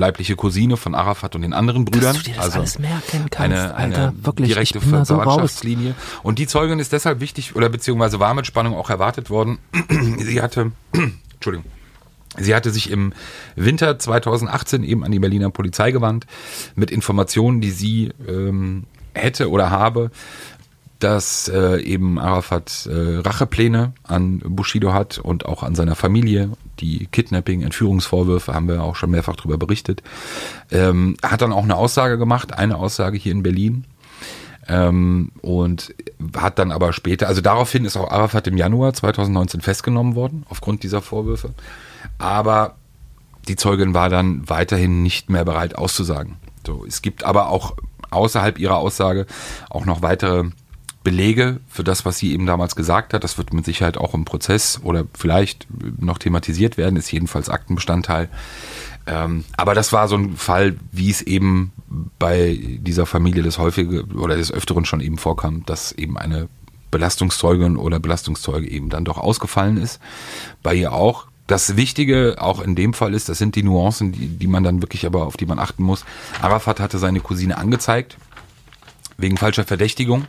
[0.00, 2.14] leibliche Cousine von Arafat und den anderen Brüdern.
[2.14, 4.12] Dass du dir das also alles merken kannst, eine, eine Alter.
[4.22, 5.14] Wirklich, direkte da so.
[5.14, 5.94] Verwandtschaftslinie.
[6.24, 9.58] Und die Zeugin ist deshalb wichtig oder beziehungsweise war mit Spannung auch erwartet worden.
[10.18, 10.72] Sie hatte,
[11.34, 11.70] Entschuldigung,
[12.38, 13.12] Sie hatte sich im
[13.56, 16.26] Winter 2018 eben an die Berliner Polizei gewandt
[16.76, 18.84] mit Informationen, die sie ähm,
[19.14, 20.12] hätte oder habe,
[21.00, 26.50] dass äh, eben Arafat äh, Rachepläne an Bushido hat und auch an seiner Familie.
[26.78, 30.02] Die Kidnapping, Entführungsvorwürfe haben wir auch schon mehrfach darüber berichtet.
[30.70, 33.84] Ähm, hat dann auch eine Aussage gemacht, eine Aussage hier in Berlin.
[34.68, 35.94] Ähm, und
[36.36, 40.82] hat dann aber später, also daraufhin ist auch Arafat im Januar 2019 festgenommen worden, aufgrund
[40.82, 41.54] dieser Vorwürfe.
[42.18, 42.76] Aber
[43.48, 46.36] die Zeugin war dann weiterhin nicht mehr bereit auszusagen.
[46.66, 47.74] So, es gibt aber auch
[48.10, 49.26] außerhalb ihrer Aussage
[49.70, 50.50] auch noch weitere
[51.02, 53.24] Belege für das, was sie eben damals gesagt hat.
[53.24, 55.66] Das wird mit Sicherheit auch im Prozess oder vielleicht
[55.98, 58.28] noch thematisiert werden, ist jedenfalls Aktenbestandteil.
[59.06, 61.72] Ähm, aber das war so ein Fall, wie es eben
[62.18, 66.48] bei dieser Familie des häufige oder des Öfteren schon eben vorkam, dass eben eine
[66.90, 70.00] Belastungszeugin oder Belastungszeuge eben dann doch ausgefallen ist.
[70.62, 71.26] Bei ihr auch.
[71.46, 74.82] Das Wichtige auch in dem Fall ist, das sind die Nuancen, die, die man dann
[74.82, 76.04] wirklich aber, auf die man achten muss.
[76.40, 78.16] Arafat hatte seine Cousine angezeigt,
[79.16, 80.26] wegen falscher Verdächtigung,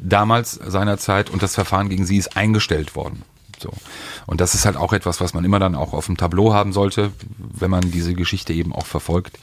[0.00, 3.22] damals seinerzeit, und das Verfahren gegen sie ist eingestellt worden.
[3.60, 3.72] So.
[4.26, 6.72] Und das ist halt auch etwas, was man immer dann auch auf dem Tableau haben
[6.72, 9.38] sollte, wenn man diese Geschichte eben auch verfolgt,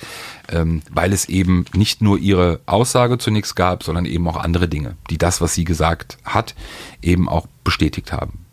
[0.49, 4.95] ähm, weil es eben nicht nur ihre Aussage zunächst gab, sondern eben auch andere Dinge,
[5.09, 6.55] die das, was sie gesagt hat,
[7.01, 8.45] eben auch bestätigt haben.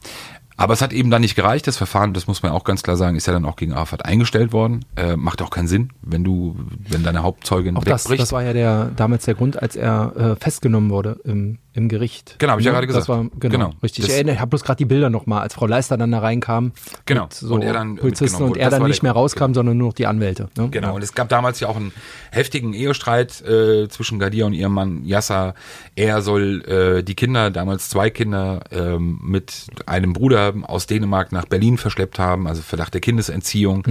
[0.59, 1.66] Aber es hat eben dann nicht gereicht.
[1.66, 4.05] Das Verfahren, das muss man auch ganz klar sagen, ist ja dann auch gegen Arafat
[4.05, 4.85] eingestellt worden.
[4.97, 6.57] Äh, macht auch keinen Sinn, wenn du,
[6.88, 8.23] wenn deine Hauptzeugin Auch das, wegbricht.
[8.23, 12.35] das war ja der, damals der Grund, als er äh, festgenommen wurde im, im Gericht.
[12.40, 13.09] Genau, hab ich ja gerade Das gesagt.
[13.09, 13.73] war, genau, Genau.
[13.85, 14.03] richtig.
[14.05, 16.18] Das- ich erinnere, ich habe bloß gerade die Bilder nochmal, als Frau Leister dann da
[16.18, 16.73] reinkam.
[17.07, 17.29] Genau.
[17.31, 19.94] So Und er dann Polizisten und er Das dann nicht mehr rauskam, sondern nur noch
[19.94, 20.49] die Anwälte.
[20.59, 20.68] Ne?
[20.71, 21.92] Genau, und es gab damals ja auch einen
[22.33, 25.55] heftigen Ehestreit äh, zwischen Gadia und ihrem Mann Yasser.
[25.94, 31.47] Er soll äh, die Kinder, damals zwei Kinder, ähm, mit einem Bruder aus Dänemark nach
[31.47, 33.85] Berlin verschleppt haben, also Verdacht der Kindesentziehung.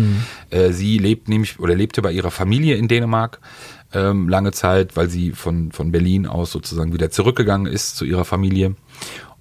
[0.50, 3.40] Äh, sie lebt nämlich oder lebte bei ihrer Familie in Dänemark
[3.94, 8.26] ähm, lange Zeit, weil sie von, von Berlin aus sozusagen wieder zurückgegangen ist zu ihrer
[8.26, 8.76] Familie.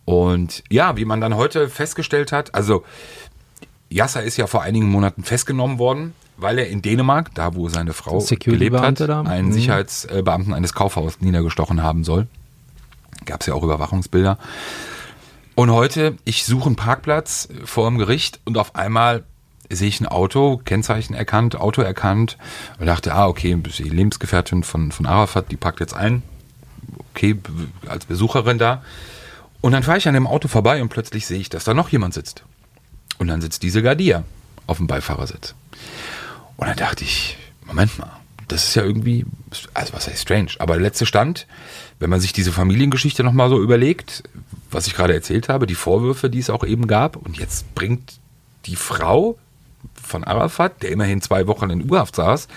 [0.05, 2.85] Und ja, wie man dann heute festgestellt hat, also
[3.91, 7.93] Yasser ist ja vor einigen Monaten festgenommen worden, weil er in Dänemark, da wo seine
[7.93, 9.53] Frau gelebt hat, einen Mhm.
[9.53, 12.27] Sicherheitsbeamten eines Kaufhauses niedergestochen haben soll.
[13.25, 14.39] Gab es ja auch Überwachungsbilder.
[15.57, 19.25] Und heute, ich suche einen Parkplatz vor dem Gericht und auf einmal
[19.71, 22.37] sehe ich ein Auto, Kennzeichen erkannt, Auto erkannt
[22.79, 26.23] und dachte, ah, okay, die Lebensgefährtin von, von Arafat, die parkt jetzt ein.
[27.13, 27.39] Okay,
[27.89, 28.83] als Besucherin da.
[29.63, 31.89] Und dann fahre ich an dem Auto vorbei und plötzlich sehe ich, dass da noch
[31.89, 32.45] jemand sitzt.
[33.17, 34.25] Und dann sitzt diese Gardia
[34.67, 35.55] auf dem Beifahrersitz.
[36.59, 38.13] Und dann dachte ich, Moment mal,
[38.49, 39.25] das ist ja irgendwie,
[39.75, 41.47] also was heißt strange, aber der letzte Stand,
[41.99, 44.23] wenn man sich diese Familiengeschichte nochmal so überlegt,
[44.71, 48.15] was ich gerade erzählt habe, die Vorwürfe, die es auch eben gab, und jetzt bringt
[48.67, 49.39] die Frau
[49.95, 52.49] von Arafat, der immerhin zwei Wochen in U-Haft saß,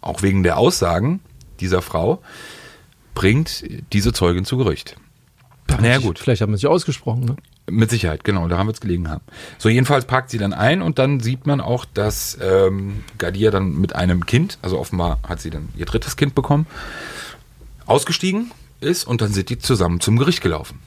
[0.00, 1.20] auch wegen der Aussagen
[1.60, 2.22] dieser Frau,
[3.14, 4.96] bringt diese Zeugin zu Gericht.
[5.80, 6.18] Naja, gut.
[6.18, 7.24] Vielleicht hat man sich ausgesprochen.
[7.24, 7.36] Ne?
[7.68, 9.22] Mit Sicherheit, genau, daran wird es gelegen haben.
[9.58, 13.80] So, jedenfalls parkt sie dann ein und dann sieht man auch, dass ähm, Gadia dann
[13.80, 16.66] mit einem Kind, also offenbar hat sie dann ihr drittes Kind bekommen,
[17.86, 20.78] ausgestiegen ist und dann sind die zusammen zum Gericht gelaufen.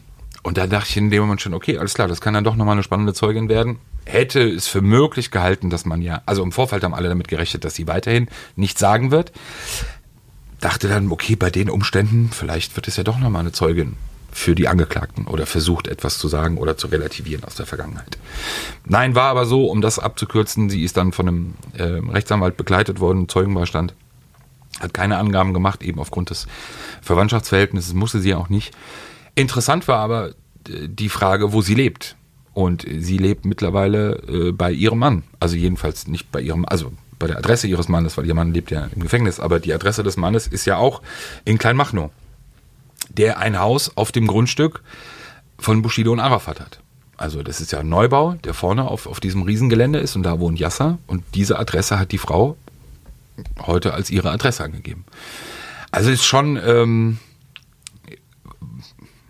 [0.41, 2.55] Und da dachte ich in dem Moment schon, okay, alles klar, das kann dann doch
[2.55, 3.79] nochmal eine spannende Zeugin werden.
[4.05, 7.65] Hätte es für möglich gehalten, dass man ja, also im Vorfeld haben alle damit gerechnet,
[7.65, 9.33] dass sie weiterhin nichts sagen wird.
[10.61, 13.97] Dachte dann, okay, bei den Umständen, vielleicht wird es ja doch nochmal eine Zeugin
[14.31, 18.17] für die Angeklagten oder versucht etwas zu sagen oder zu relativieren aus der Vergangenheit.
[18.85, 22.99] Nein, war aber so, um das abzukürzen, sie ist dann von einem äh, Rechtsanwalt begleitet
[22.99, 23.93] worden, Zeugenbeistand,
[24.79, 26.47] hat keine Angaben gemacht, eben aufgrund des
[27.01, 28.73] Verwandtschaftsverhältnisses, musste sie auch nicht.
[29.35, 30.29] Interessant war aber
[30.67, 32.15] äh, die Frage, wo sie lebt.
[32.53, 35.23] Und sie lebt mittlerweile äh, bei ihrem Mann.
[35.39, 38.71] Also jedenfalls nicht bei ihrem, also bei der Adresse ihres Mannes, weil ihr Mann lebt
[38.71, 41.01] ja im Gefängnis, aber die Adresse des Mannes ist ja auch
[41.45, 42.11] in Kleinmachnow,
[43.09, 44.81] der ein Haus auf dem Grundstück
[45.57, 46.79] von Bushido und Arafat hat.
[47.17, 50.39] Also das ist ja ein Neubau, der vorne auf, auf diesem Riesengelände ist und da
[50.39, 52.55] wohnt Yasser und diese Adresse hat die Frau
[53.59, 55.05] heute als ihre Adresse angegeben.
[55.91, 57.19] Also ist schon ähm,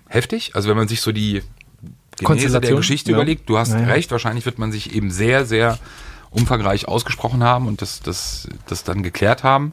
[0.07, 0.55] heftig.
[0.55, 1.41] Also wenn man sich so die
[2.17, 3.17] Genese der Geschichte ja.
[3.17, 3.87] überlegt, du hast Naja.
[3.87, 5.79] recht, wahrscheinlich wird man sich eben sehr, sehr
[6.31, 9.71] umfangreich ausgesprochen haben und das, das, das dann geklärt haben.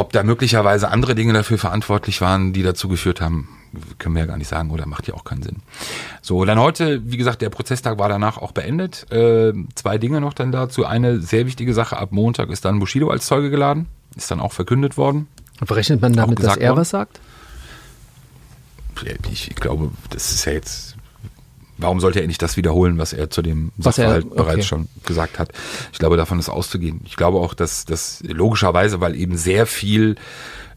[0.00, 3.50] Ob da möglicherweise andere Dinge dafür verantwortlich waren, die dazu geführt haben,
[3.98, 5.56] können wir ja gar nicht sagen oder macht ja auch keinen Sinn.
[6.22, 9.12] So, dann heute, wie gesagt, der Prozesstag war danach auch beendet.
[9.12, 10.86] Äh, zwei Dinge noch dann dazu.
[10.86, 14.54] Eine sehr wichtige Sache, ab Montag ist dann Bushido als Zeuge geladen, ist dann auch
[14.54, 15.28] verkündet worden.
[15.60, 16.80] Und berechnet man damit, dass er worden?
[16.80, 17.20] was sagt?
[19.30, 20.89] Ich, ich glaube, das ist ja jetzt.
[21.80, 24.34] Warum sollte er nicht das wiederholen, was er zu dem Was er- Sachverhalt okay.
[24.36, 25.50] bereits schon gesagt hat?
[25.92, 27.00] Ich glaube, davon ist auszugehen.
[27.04, 30.16] Ich glaube auch, dass das logischerweise, weil eben sehr viel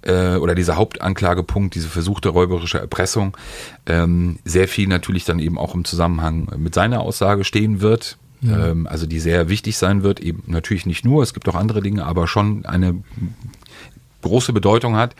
[0.01, 3.37] äh, oder dieser Hauptanklagepunkt, diese versuchte räuberische Erpressung,
[3.85, 8.17] ähm, sehr viel natürlich dann eben auch im Zusammenhang mit seiner Aussage stehen wird.
[8.43, 11.81] Ähm, also die sehr wichtig sein wird, eben natürlich nicht nur, es gibt auch andere
[11.81, 13.01] Dinge, aber schon eine
[14.21, 15.15] große Bedeutung hat.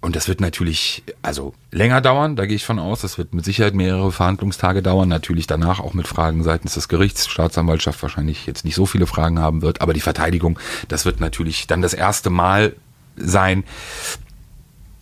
[0.00, 3.00] Und das wird natürlich, also länger dauern, da gehe ich von aus.
[3.00, 5.08] Das wird mit Sicherheit mehrere Verhandlungstage dauern.
[5.08, 7.28] Natürlich danach auch mit Fragen seitens des Gerichts.
[7.28, 9.80] Staatsanwaltschaft wahrscheinlich jetzt nicht so viele Fragen haben wird.
[9.80, 12.76] Aber die Verteidigung, das wird natürlich dann das erste Mal
[13.16, 13.64] sein,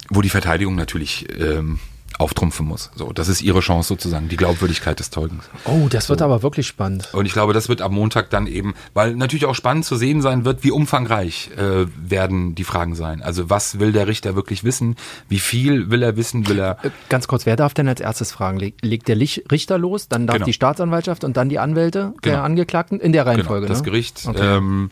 [0.09, 1.79] wo die Verteidigung natürlich ähm,
[2.19, 2.91] auftrumpfen muss.
[2.95, 5.45] So, das ist ihre Chance sozusagen, die Glaubwürdigkeit des Zeugens.
[5.65, 7.09] Oh, das wird aber wirklich spannend.
[7.13, 10.23] Und ich glaube, das wird am Montag dann eben, weil natürlich auch spannend zu sehen
[10.23, 13.23] sein wird, wie umfangreich äh, werden die Fragen sein.
[13.23, 14.97] Also was will der Richter wirklich wissen?
[15.29, 16.49] Wie viel will er wissen?
[16.49, 18.59] Will er Äh, Ganz kurz, wer darf denn als erstes fragen?
[18.59, 20.47] Leg- Legt der Richter los, dann darf Genau.
[20.47, 22.37] die Staatsanwaltschaft und dann die Anwälte Genau.
[22.37, 23.85] der Angeklagten in der Reihenfolge, genau, das ne?
[23.91, 24.23] Gericht.
[24.27, 24.57] Okay.
[24.57, 24.91] Ähm,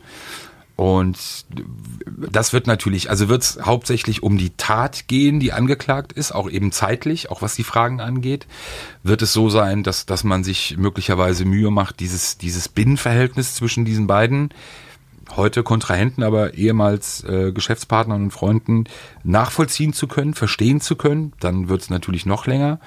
[0.76, 1.46] und
[2.06, 6.50] das wird natürlich, also wird es hauptsächlich um die Tat gehen, die angeklagt ist, auch
[6.50, 8.46] eben zeitlich, auch was die Fragen angeht.
[9.04, 13.84] Wird es so sein, dass, dass man sich möglicherweise Mühe macht, dieses, dieses Binnenverhältnis zwischen
[13.84, 14.50] diesen beiden
[15.36, 18.84] heute Kontrahenten, aber ehemals äh, Geschäftspartnern und Freunden
[19.22, 22.80] nachvollziehen zu können, verstehen zu können, dann wird es natürlich noch länger.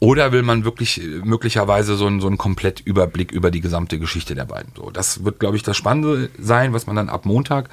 [0.00, 4.34] Oder will man wirklich äh, möglicherweise so einen, so einen Komplettüberblick über die gesamte Geschichte
[4.34, 4.72] der beiden?
[4.76, 7.68] So, das wird, glaube ich, das Spannende sein, was man dann ab Montag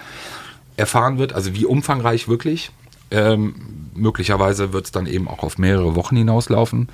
[0.77, 1.33] erfahren wird.
[1.33, 2.71] Also wie umfangreich wirklich.
[3.11, 3.55] Ähm,
[3.93, 6.87] möglicherweise wird es dann eben auch auf mehrere Wochen hinauslaufen,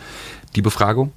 [0.56, 1.12] die Befragung.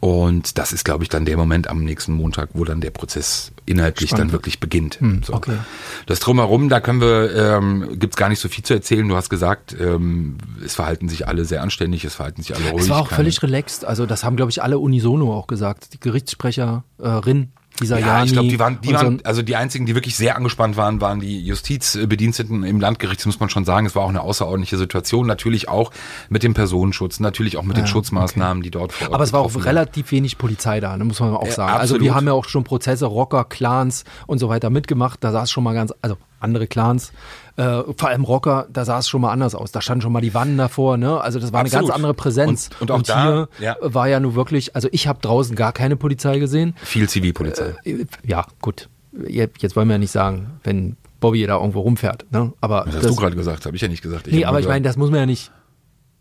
[0.00, 3.52] Und das ist, glaube ich, dann der Moment am nächsten Montag, wo dann der Prozess
[3.66, 4.28] inhaltlich Spannend.
[4.28, 4.98] dann wirklich beginnt.
[5.22, 5.34] so.
[5.34, 5.58] okay.
[6.06, 9.06] Das drumherum, da können wir, ähm, gibt es gar nicht so viel zu erzählen.
[9.06, 12.84] Du hast gesagt, ähm, es verhalten sich alle sehr anständig, es verhalten sich alle ruhig.
[12.84, 13.84] Es war auch völlig relaxed.
[13.84, 15.92] Also das haben, glaube ich, alle unisono auch gesagt.
[15.92, 19.94] Die Gerichtssprecherin, dieser Ja, ich glaube, die waren, die so waren, also die einzigen, die
[19.94, 23.86] wirklich sehr angespannt waren, waren die Justizbediensteten im Landgericht, das muss man schon sagen.
[23.86, 25.26] Es war auch eine außerordentliche Situation.
[25.26, 25.90] Natürlich auch
[26.28, 29.32] mit dem Personenschutz, natürlich auch mit den Ja, Schutzmaßnahmen, die dort vor Ort Aber es
[29.32, 31.72] war auch relativ wenig Polizei da, ne, muss man auch Ja, sagen.
[31.72, 32.02] Also absolut.
[32.02, 35.24] wir haben ja auch schon Prozesse, Rocker, Clans und so weiter mitgemacht.
[35.24, 37.12] Da es schon mal ganz, also andere Clans,
[37.56, 39.70] äh, vor allem Rocker, da sah es schon mal anders aus.
[39.72, 41.20] Da standen schon mal die Wannen davor, ne?
[41.20, 41.86] Also das war eine Absolut.
[41.88, 42.70] ganz andere Präsenz.
[42.80, 43.76] Und- und auch da, hier ja.
[43.80, 46.74] war ja nur wirklich, also ich habe draußen gar keine Polizei gesehen.
[46.82, 47.74] Viel Zivilpolizei.
[47.84, 48.88] Äh, Ja, gut.
[49.28, 52.52] Je- Jetzt wollen wir ja nicht sagen, wenn Bobby da irgendwo rumfährt, ne?
[52.60, 54.26] Aber das hast du gerade gesagt, habe ich ja nicht gesagt.
[54.28, 55.50] Ich Nee, aber ich meine, das muss man ja nicht.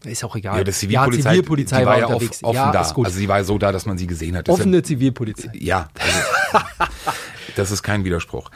[0.06, 0.58] Ist auch egal.
[0.58, 2.42] ja, das Zivilpolizei, ja, Zivilpolizei die war, ja unterwegs.
[2.42, 2.80] offen ja, da.
[2.80, 4.48] Also sie war so da, dass man sie gesehen hat.
[4.48, 5.52] Offene Zivilpolizei.
[5.56, 6.66] Ja, also,
[7.56, 8.50] das ist kein Widerspruch.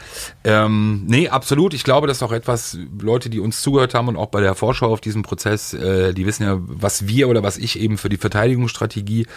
[0.43, 1.73] Ähm, nee, absolut.
[1.73, 4.55] Ich glaube, das ist auch etwas, Leute, die uns zugehört haben und auch bei der
[4.55, 8.09] Vorschau auf diesen Prozess, äh, die wissen ja, was wir oder was ich eben für
[8.09, 9.27] die Verteidigungsstrategie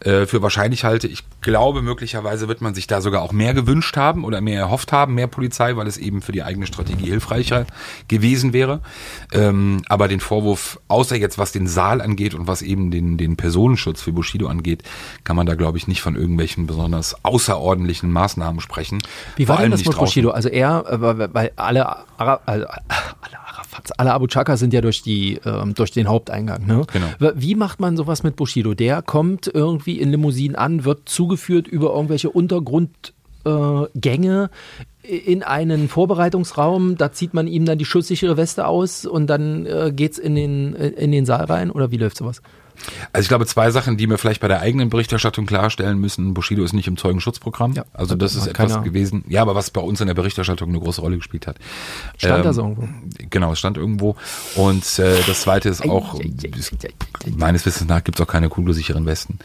[0.00, 1.08] äh, für wahrscheinlich halte.
[1.08, 4.92] Ich glaube, möglicherweise wird man sich da sogar auch mehr gewünscht haben oder mehr erhofft
[4.92, 7.66] haben, mehr Polizei, weil es eben für die eigene Strategie hilfreicher
[8.08, 8.80] gewesen wäre.
[9.32, 13.36] Ähm, aber den Vorwurf, außer jetzt was den Saal angeht und was eben den, den
[13.36, 14.82] Personenschutz für Bushido angeht,
[15.24, 19.02] kann man da, glaube ich, nicht von irgendwelchen besonders außerordentlichen Maßnahmen sprechen.
[19.36, 19.96] Wie war denn das mit.
[19.96, 20.30] Bushido?
[20.30, 21.00] Also er, äh,
[21.34, 21.86] weil alle,
[22.18, 26.66] Ara, also, alle Arafats, alle Abu Chaka sind ja durch die, ähm, durch den Haupteingang.
[26.66, 26.86] Ne?
[26.92, 27.06] Genau.
[27.34, 28.74] Wie macht man sowas mit Bushido?
[28.74, 34.50] Der kommt irgendwie in Limousinen an, wird zugeführt über irgendwelche Untergrundgänge.
[35.02, 39.66] Äh, in einen Vorbereitungsraum, da zieht man ihm dann die schusssichere Weste aus und dann
[39.66, 42.40] äh, geht's in den, äh, in den Saal rein oder wie läuft sowas?
[43.12, 46.34] Also ich glaube, zwei Sachen, die wir vielleicht bei der eigenen Berichterstattung klarstellen müssen.
[46.34, 47.72] Bushido ist nicht im Zeugenschutzprogramm.
[47.72, 50.80] Ja, also das ist etwas gewesen, ja, aber was bei uns in der Berichterstattung eine
[50.80, 51.56] große Rolle gespielt hat.
[52.16, 52.88] Stand da so irgendwo?
[53.30, 54.16] Genau, es stand irgendwo.
[54.56, 56.18] Und äh, das zweite ist auch,
[57.36, 59.38] meines Wissens nach gibt es auch keine kugelsicheren Westen.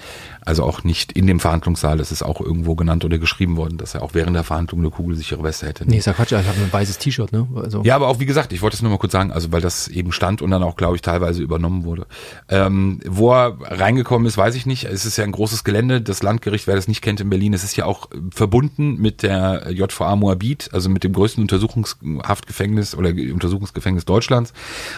[0.46, 1.98] Also auch nicht in dem Verhandlungssaal.
[1.98, 4.90] Das ist auch irgendwo genannt oder geschrieben worden, dass er auch während der Verhandlung eine
[4.90, 5.86] kugelsichere Weste hätte.
[5.86, 7.48] Nee, ist ja Quatsch, ich habe ein weißes T-Shirt, ne?
[7.56, 9.62] Also, Ja, aber auch wie gesagt, ich wollte es nur mal kurz sagen, also weil
[9.62, 12.08] das eben stand und dann auch, glaube ich, teilweise übernommen wurde.
[12.48, 14.86] Ähm, wo er reingekommen ist, weiß ich nicht.
[14.86, 16.02] Es ist ja ein großes Gelände.
[16.02, 19.22] Das Landgericht, wer das nicht kennt in Berlin, es ist ja auch äh, verbunden mit
[19.22, 24.54] der JVA Moabit, also mit dem größten Untersuchungshaftgefängnis oder Untersuchungsgefängnis Deutschlands.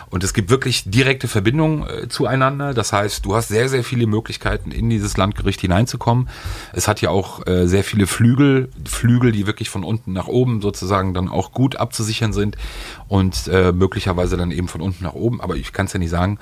[0.09, 2.73] Und es gibt wirklich direkte Verbindungen äh, zueinander.
[2.73, 6.29] Das heißt, du hast sehr, sehr viele Möglichkeiten, in dieses Landgericht hineinzukommen.
[6.73, 10.61] Es hat ja auch äh, sehr viele Flügel, Flügel, die wirklich von unten nach oben
[10.61, 12.55] sozusagen dann auch gut abzusichern sind
[13.07, 15.41] und äh, möglicherweise dann eben von unten nach oben.
[15.41, 16.37] Aber ich kann es ja nicht sagen.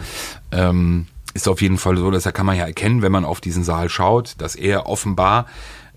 [0.52, 3.42] Ähm, ist auf jeden Fall so, dass da kann man ja erkennen, wenn man auf
[3.42, 5.46] diesen Saal schaut, dass er offenbar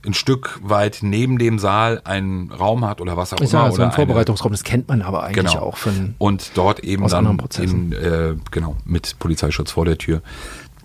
[0.05, 3.65] ein Stück weit neben dem Saal einen Raum hat oder was auch ist immer.
[3.65, 5.61] ja so oder ein Vorbereitungsraum, das kennt man aber eigentlich Genau.
[5.65, 6.15] auch von.
[6.19, 10.21] und dort eben dann in, äh, genau mit Polizeischutz vor der Tür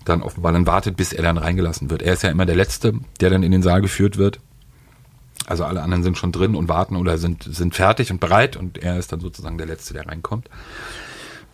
[0.04, 2.00] dann offenbar dann wartet, bis er dann reingelassen wird.
[2.02, 4.40] Er ist ja immer der Letzte, der dann in den Saal geführt wird.
[5.46, 8.78] Also alle anderen sind schon drin und warten oder sind sind fertig und bereit und
[8.78, 10.48] er ist dann sozusagen der Letzte, der reinkommt.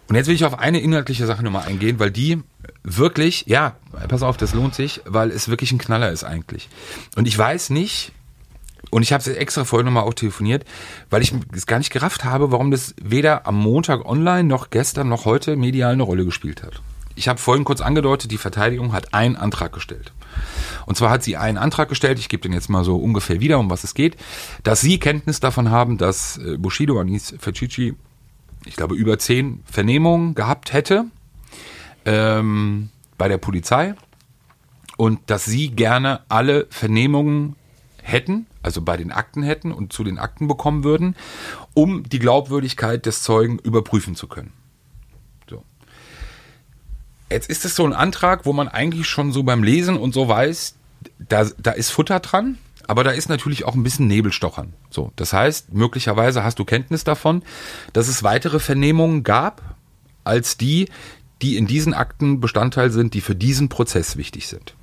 [0.09, 2.43] Und jetzt will ich auf eine inhaltliche Sache nochmal eingehen, weil die
[2.83, 3.77] wirklich, ja,
[4.09, 6.69] pass auf, das lohnt sich, weil es wirklich ein Knaller ist eigentlich.
[7.17, 8.13] Und ich weiß nicht,
[8.91, 10.65] und ich habe es extra vorhin nochmal auch telefoniert,
[11.11, 15.09] weil ich es gar nicht gerafft habe, warum das weder am Montag online noch gestern
[15.09, 16.83] noch heute medial eine Rolle gespielt hat.
[17.17, 20.13] Ich habe vorhin kurz angedeutet, die Verteidigung hat einen Antrag gestellt.
[20.85, 23.59] Und zwar hat sie einen Antrag gestellt, ich gebe den jetzt mal so ungefähr wieder,
[23.59, 24.17] um was es geht,
[24.65, 27.95] dass sie Kenntnis davon haben, dass äh, Bushido Anis Facici,
[28.65, 31.07] ich glaube, über zehn Vernehmungen gehabt hätte
[32.05, 33.95] ähm, bei der Polizei
[34.97, 37.57] und dass sie gerne alle Vernehmungen
[38.03, 41.17] hätten, also bei den Akten hätten und zu den Akten bekommen würden,
[41.73, 44.53] um die Glaubwürdigkeit des Zeugen überprüfen zu können.
[45.49, 45.65] So.
[47.31, 50.29] Jetzt ist es so ein Antrag, wo man eigentlich schon so beim Lesen und so
[50.29, 50.77] weiß,
[51.19, 54.73] da, da ist Futter dran, aber da ist natürlich auch ein bisschen Nebelstochern.
[54.91, 57.43] So, das heißt, möglicherweise hast du Kenntnis davon,
[57.93, 59.63] dass es weitere Vernehmungen gab,
[60.25, 60.89] als die,
[61.43, 64.75] die in diesen Akten Bestandteil sind, die für diesen Prozess wichtig sind.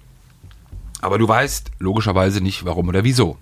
[1.01, 3.37] Aber du weißt logischerweise nicht, warum oder wieso.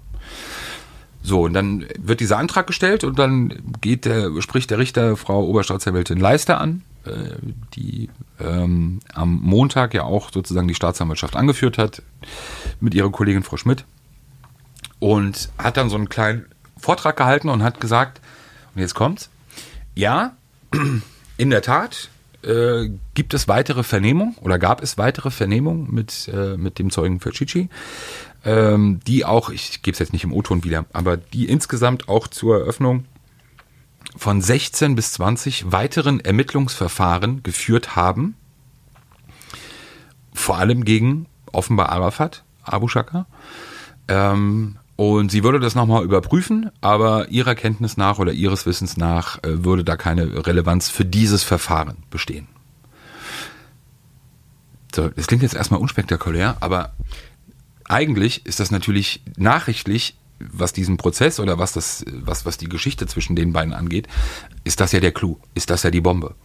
[1.21, 5.43] So, und dann wird dieser Antrag gestellt und dann geht der, spricht der Richter Frau
[5.43, 7.35] Oberstaatsanwältin Leister an, äh,
[7.73, 12.03] die ähm, am Montag ja auch sozusagen die Staatsanwaltschaft angeführt hat,
[12.79, 13.83] mit ihrer Kollegin Frau Schmidt.
[14.99, 16.45] Und hat dann so einen kleinen
[16.77, 18.21] Vortrag gehalten und hat gesagt,
[18.75, 19.29] und jetzt kommt's,
[19.95, 20.35] ja,
[21.37, 22.09] in der Tat
[22.43, 27.19] äh, gibt es weitere Vernehmungen oder gab es weitere Vernehmungen mit, äh, mit dem Zeugen
[27.19, 27.69] Fercici,
[28.45, 32.27] ähm, die auch, ich gebe es jetzt nicht im O-Ton wieder, aber die insgesamt auch
[32.27, 33.05] zur Eröffnung
[34.15, 38.35] von 16 bis 20 weiteren Ermittlungsverfahren geführt haben,
[40.33, 43.25] vor allem gegen offenbar Arafat, Abu Shaka.
[44.07, 49.41] Ähm, und sie würde das nochmal überprüfen, aber ihrer Kenntnis nach oder ihres Wissens nach
[49.43, 52.49] äh, würde da keine Relevanz für dieses Verfahren bestehen.
[54.93, 56.91] So, das klingt jetzt erstmal unspektakulär, aber
[57.85, 63.07] eigentlich ist das natürlich nachrichtlich, was diesen Prozess oder was das, was, was die Geschichte
[63.07, 64.09] zwischen den beiden angeht,
[64.65, 66.35] ist das ja der Clou, ist das ja die Bombe.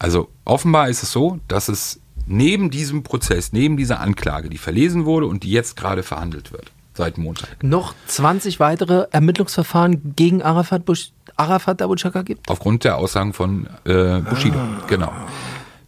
[0.00, 5.04] Also offenbar ist es so, dass es neben diesem Prozess, neben dieser Anklage, die verlesen
[5.04, 10.84] wurde und die jetzt gerade verhandelt wird, seit Montag, Noch 20 weitere Ermittlungsverfahren gegen Arafat,
[10.84, 12.48] Bush, Arafat Abu Chaka gibt?
[12.50, 14.58] aufgrund der Aussagen von äh, Bushido.
[14.88, 15.12] Genau.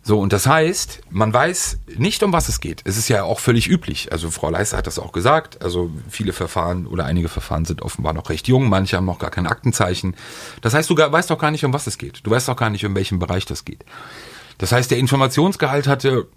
[0.07, 2.82] So, und das heißt, man weiß nicht, um was es geht.
[2.84, 4.12] Es ist ja auch völlig üblich.
[4.12, 5.62] Also Frau Leister hat das auch gesagt.
[5.62, 9.30] Also viele Verfahren oder einige Verfahren sind offenbar noch recht jung, manche haben noch gar
[9.30, 10.14] kein Aktenzeichen.
[10.61, 12.20] Das heißt, du weißt doch gar nicht, um was es geht.
[12.22, 13.82] Du weißt doch gar nicht, um welchen Bereich das geht.
[14.59, 16.28] Das heißt, der Informationsgehalt hatte,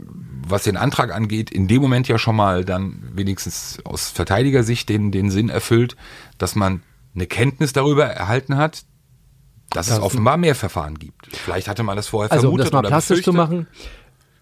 [0.50, 5.12] was den Antrag angeht, in dem Moment ja schon mal dann wenigstens aus Verteidigersicht den,
[5.12, 5.96] den Sinn erfüllt,
[6.38, 6.82] dass man
[7.16, 8.84] eine Kenntnis darüber erhalten hat,
[9.72, 11.28] dass es Das- offenbar mehr Verfahren gibt.
[11.36, 13.68] Vielleicht hatte man das vorher Also, um vermutet das mal oder plastisch zu machen,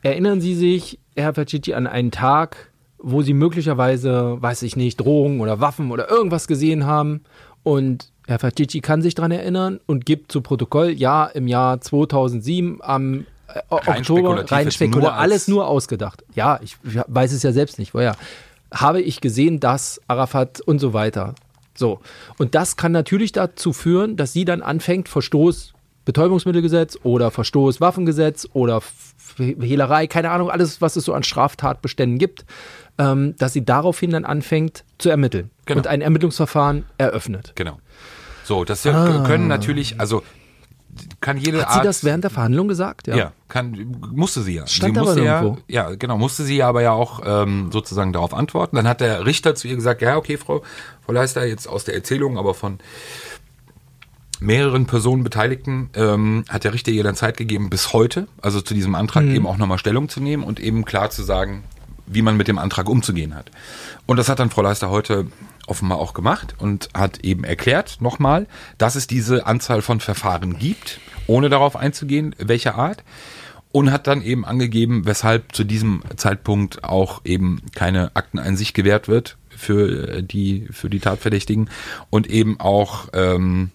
[0.02, 5.40] erinnern Sie sich, Herr Pacici, an einen Tag, wo Sie möglicherweise, weiß ich nicht, Drohungen
[5.42, 7.22] oder Waffen oder irgendwas gesehen haben
[7.64, 12.80] und Herr Pacici kann sich daran erinnern und gibt zu Protokoll, ja, im Jahr 2007
[12.82, 16.24] am äh, Oktober, spekulativ rein spekulativ, alles nur ausgedacht.
[16.34, 18.16] Ja, ich weiß es ja selbst nicht, woher.
[18.74, 21.36] Habe ich gesehen, dass Arafat und so weiter.
[21.76, 22.00] So.
[22.38, 25.74] Und das kann natürlich dazu führen, dass sie dann anfängt, Verstoß
[26.06, 28.82] Betäubungsmittelgesetz oder Verstoß Waffengesetz oder
[29.38, 32.46] Hehlerei, keine Ahnung, alles, was es so an Straftatbeständen gibt,
[32.98, 35.80] ähm, dass sie daraufhin dann anfängt zu ermitteln Genau.
[35.80, 37.54] und ein Ermittlungsverfahren eröffnet.
[37.56, 37.80] Genau.
[38.44, 40.22] So, das können natürlich, also
[41.22, 41.62] kann jede Ah.
[41.66, 41.86] Hat sie Art.
[41.86, 43.08] das während der Verhandlung gesagt?
[43.08, 44.68] Ja, kann, musste sie ja.
[44.68, 45.62] Stand sie aber musste ja, irgendwo.
[45.68, 48.76] ja, genau, musste sie aber ja auch ähm, sozusagen darauf antworten.
[48.76, 50.62] Dann hat der Richter zu ihr gesagt, ja, okay, Frau,
[51.06, 52.80] Frau Leister, jetzt aus der Erzählung, aber von
[54.40, 58.74] mehreren Personen Beteiligten ähm, hat der Richter ihr dann Zeit gegeben, bis heute, also zu
[58.74, 59.36] diesem Antrag Mhm.
[59.36, 61.64] eben auch nochmal Stellung zu nehmen und eben klar zu sagen,
[62.06, 63.50] wie man mit dem Antrag umzugehen hat.
[64.06, 65.28] Und das hat dann Frau Leister heute
[65.68, 68.48] offenbar auch gemacht und hat eben erklärt nochmal,
[68.78, 73.04] dass es diese Anzahl von Verfahren gibt, ohne darauf einzugehen, welcher Art.
[73.72, 79.38] Und hat dann eben angegeben, weshalb zu diesem Zeitpunkt auch eben keine Akteneinsicht gewährt wird
[79.50, 81.70] für äh, die, für die Tatverdächtigen
[82.10, 83.72] und eben auch ähm,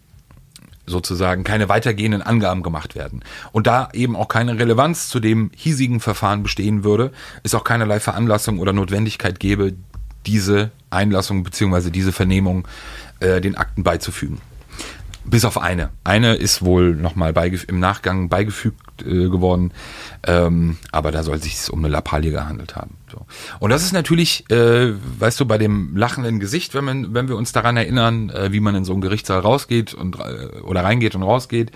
[0.86, 3.22] sozusagen keine weitergehenden Angaben gemacht werden.
[3.52, 7.12] Und da eben auch keine Relevanz zu dem hiesigen Verfahren bestehen würde,
[7.42, 9.74] es auch keinerlei Veranlassung oder Notwendigkeit gäbe,
[10.26, 12.66] diese Einlassung beziehungsweise diese Vernehmung
[13.20, 14.40] äh, den Akten beizufügen.
[15.24, 15.90] Bis auf eine.
[16.02, 17.34] Eine ist wohl nochmal
[17.68, 19.72] im Nachgang beigefügt äh, geworden,
[20.26, 22.96] ähm, aber da soll es sich um eine Lappalie gehandelt haben.
[23.10, 23.26] So.
[23.58, 27.36] Und das ist natürlich, äh, weißt du, bei dem lachenden Gesicht, wenn, man, wenn wir
[27.36, 31.14] uns daran erinnern, äh, wie man in so einen Gerichtssaal rausgeht und äh, oder reingeht
[31.14, 31.70] und rausgeht.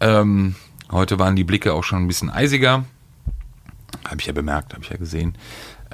[0.00, 0.54] Ähm,
[0.90, 2.84] heute waren die Blicke auch schon ein bisschen eisiger.
[4.04, 5.36] Habe ich ja bemerkt, habe ich ja gesehen.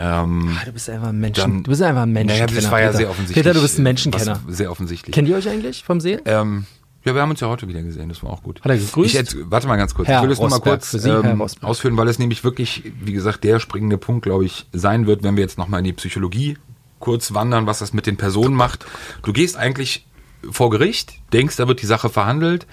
[0.03, 1.40] Ähm, Ah, du bist einfach ein Menschen.
[1.42, 2.61] Dann- du bist einfach ein naja, Menschenkenner.
[2.62, 2.96] das war ja Peter.
[2.98, 3.44] sehr offensichtlich.
[3.44, 4.40] Peter, du bist ein Menschenkenner.
[4.48, 5.14] Sehr offensichtlich.
[5.14, 6.20] Kennt ihr euch eigentlich vom Sehen?
[6.24, 6.64] Ähm,
[7.05, 8.61] ja, wir haben uns ja heute wieder gesehen, das war auch gut.
[8.62, 9.14] Hat er gegrüßt?
[9.14, 10.09] Ich warte mal ganz kurz.
[10.09, 12.92] Herr ich will das nur mal Rosberg, kurz Sie, ähm, ausführen, weil es nämlich wirklich,
[13.03, 15.92] wie gesagt, der springende Punkt, glaube ich, sein wird, wenn wir jetzt nochmal in die
[15.92, 16.57] Psychologie
[16.98, 18.84] kurz wandern, was das mit den Personen macht.
[19.22, 20.07] Du gehst eigentlich
[20.51, 22.66] vor Gericht, denkst, da wird die Sache verhandelt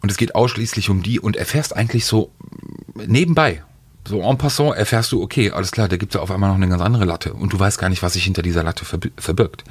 [0.00, 2.32] und es geht ausschließlich um die und erfährst eigentlich so
[2.94, 3.62] nebenbei,
[4.06, 6.56] so en passant erfährst du, okay, alles klar, da gibt es ja auf einmal noch
[6.56, 9.12] eine ganz andere Latte und du weißt gar nicht, was sich hinter dieser Latte verbi-
[9.16, 9.64] verbirgt.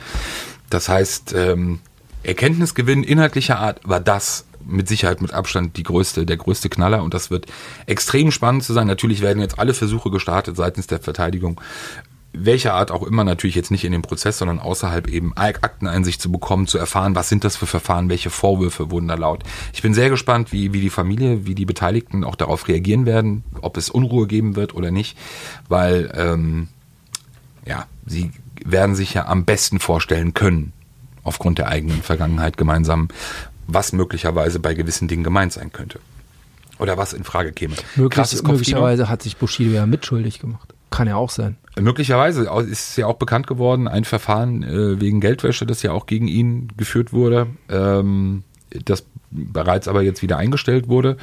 [0.69, 1.79] Das heißt, ähm,
[2.23, 7.13] Erkenntnisgewinn inhaltlicher Art war das mit Sicherheit mit Abstand die größte, der größte Knaller und
[7.13, 7.47] das wird
[7.87, 8.87] extrem spannend zu sein.
[8.87, 11.59] Natürlich werden jetzt alle Versuche gestartet seitens der Verteidigung,
[12.33, 16.31] welcher Art auch immer, natürlich jetzt nicht in dem Prozess, sondern außerhalb eben Akteneinsicht zu
[16.31, 19.43] bekommen, zu erfahren, was sind das für Verfahren, welche Vorwürfe wurden da laut.
[19.73, 23.43] Ich bin sehr gespannt, wie, wie die Familie, wie die Beteiligten auch darauf reagieren werden,
[23.61, 25.17] ob es Unruhe geben wird oder nicht,
[25.67, 26.69] weil ähm,
[27.65, 28.31] ja, sie
[28.63, 30.71] werden sich ja am besten vorstellen können,
[31.23, 33.09] aufgrund der eigenen Vergangenheit gemeinsam,
[33.67, 35.99] was möglicherweise bei gewissen Dingen gemeint sein könnte.
[36.79, 37.75] Oder was in Frage käme.
[37.95, 40.70] Möglich, möglicherweise hat sich Bushido ja mitschuldig gemacht.
[40.91, 41.57] Kann ja auch sein.
[41.79, 46.27] Möglicherweise ist ja auch bekannt geworden, ein Verfahren äh, wegen Geldwäsche, das ja auch gegen
[46.27, 48.43] ihn geführt wurde, ähm,
[48.85, 51.17] das bereits aber jetzt wieder eingestellt wurde.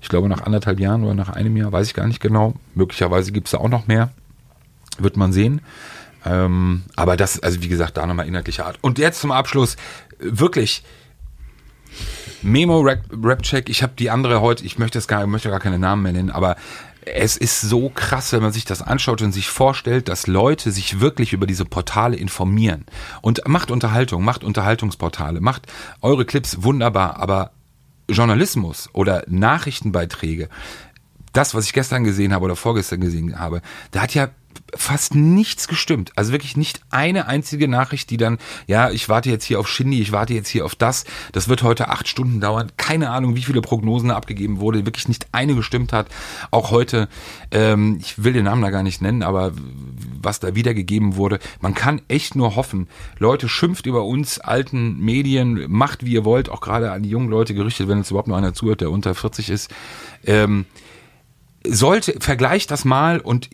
[0.00, 2.54] Ich glaube nach anderthalb Jahren oder nach einem Jahr, weiß ich gar nicht genau.
[2.74, 4.10] Möglicherweise gibt es da auch noch mehr.
[4.98, 5.60] Wird man sehen.
[6.24, 8.78] Ähm, aber das, also wie gesagt, da nochmal inhaltlicher Art.
[8.80, 9.76] Und jetzt zum Abschluss,
[10.18, 10.84] wirklich,
[12.42, 15.60] Memo Rap, Rap Check, ich habe die andere heute, ich möchte es gar, möchte gar
[15.60, 16.56] keine Namen mehr nennen, aber
[17.14, 21.00] es ist so krass, wenn man sich das anschaut und sich vorstellt, dass Leute sich
[21.00, 22.84] wirklich über diese Portale informieren.
[23.22, 25.66] Und macht Unterhaltung, macht Unterhaltungsportale, macht
[26.00, 27.52] eure Clips wunderbar, aber
[28.08, 30.48] Journalismus oder Nachrichtenbeiträge,
[31.32, 34.28] das, was ich gestern gesehen habe oder vorgestern gesehen habe, da hat ja
[34.76, 36.12] fast nichts gestimmt.
[36.16, 40.00] Also wirklich nicht eine einzige Nachricht, die dann, ja, ich warte jetzt hier auf Shindy,
[40.00, 42.72] ich warte jetzt hier auf das, das wird heute acht Stunden dauern.
[42.76, 46.08] Keine Ahnung, wie viele Prognosen abgegeben wurde, wirklich nicht eine gestimmt hat.
[46.50, 47.08] Auch heute,
[47.50, 49.52] ähm, ich will den Namen da gar nicht nennen, aber
[50.20, 52.88] was da wiedergegeben wurde, man kann echt nur hoffen.
[53.18, 57.28] Leute, schimpft über uns alten Medien, macht wie ihr wollt, auch gerade an die jungen
[57.28, 59.70] Leute gerichtet, wenn jetzt überhaupt noch einer zuhört, der unter 40 ist.
[60.24, 60.66] Ähm,
[61.64, 63.50] sollte, vergleicht das mal und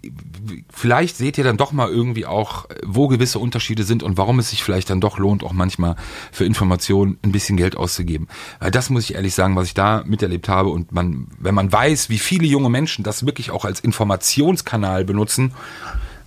[0.71, 4.51] vielleicht seht ihr dann doch mal irgendwie auch, wo gewisse Unterschiede sind und warum es
[4.51, 5.97] sich vielleicht dann doch lohnt, auch manchmal
[6.31, 8.29] für Informationen ein bisschen Geld auszugeben.
[8.61, 11.73] Weil das muss ich ehrlich sagen, was ich da miterlebt habe und man, wenn man
[11.73, 15.53] weiß, wie viele junge Menschen das wirklich auch als Informationskanal benutzen,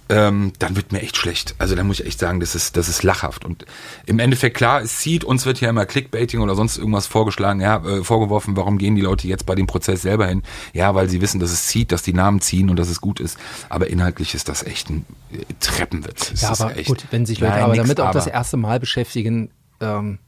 [0.10, 1.56] ähm, dann wird mir echt schlecht.
[1.58, 3.44] Also da muss ich echt sagen, das ist, das ist lachhaft.
[3.46, 3.66] Und
[4.06, 7.78] im Endeffekt klar, es zieht, uns wird ja immer Clickbaiting oder sonst irgendwas vorgeschlagen, ja,
[7.86, 10.44] äh, vorgeworfen, warum gehen die Leute jetzt bei dem Prozess selber hin?
[10.74, 13.20] Ja, weil sie wissen, dass es zieht, dass die Namen ziehen und dass es gut
[13.20, 13.38] ist.
[13.70, 16.32] Aber inhaltlich ist das echt ein äh, Treppenwitz.
[16.34, 18.58] Es Ja, aber echt- gut, wenn sich Leute Nein, aber nix damit auch das erste
[18.58, 19.50] Mal beschäftigen,
[19.82, 20.20] ähm,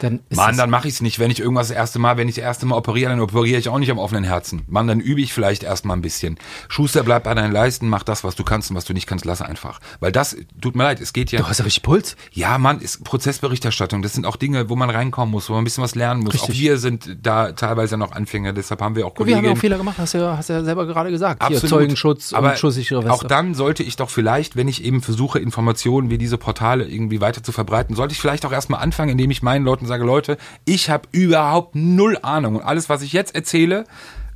[0.00, 1.18] Dann Mann, dann mache ich es nicht.
[1.18, 3.68] Wenn ich irgendwas das erste Mal, wenn ich das erste Mal operiere, dann operiere ich
[3.68, 4.62] auch nicht am offenen Herzen.
[4.66, 6.38] Mann, dann übe ich vielleicht erstmal ein bisschen.
[6.68, 9.24] Schuster, bleib bei deinen Leisten, mach das, was du kannst und was du nicht kannst,
[9.24, 9.80] lass einfach.
[10.00, 11.40] Weil das, tut mir leid, es geht ja.
[11.40, 12.16] Du hast ja richtig Puls.
[12.32, 14.02] Ja, Mann, ist Prozessberichterstattung.
[14.02, 16.34] Das sind auch Dinge, wo man reinkommen muss, wo man ein bisschen was lernen muss.
[16.34, 16.56] Richtig.
[16.56, 19.58] Auch wir sind da teilweise noch Anfänger, deshalb haben wir auch Und wir haben auch
[19.58, 21.46] Fehler gemacht, hast du ja, hast ja selber gerade gesagt.
[21.46, 21.70] Hier, Absolut.
[21.70, 23.12] Zeugenschutz Aber und schusssichere Weste.
[23.12, 27.20] Auch dann sollte ich doch vielleicht, wenn ich eben versuche, Informationen wie diese Portale irgendwie
[27.20, 30.38] weiter zu verbreiten, sollte ich vielleicht auch erstmal anfangen, indem ich meinen Leuten sage, Leute,
[30.64, 32.56] ich habe überhaupt null Ahnung.
[32.56, 33.84] Und alles, was ich jetzt erzähle,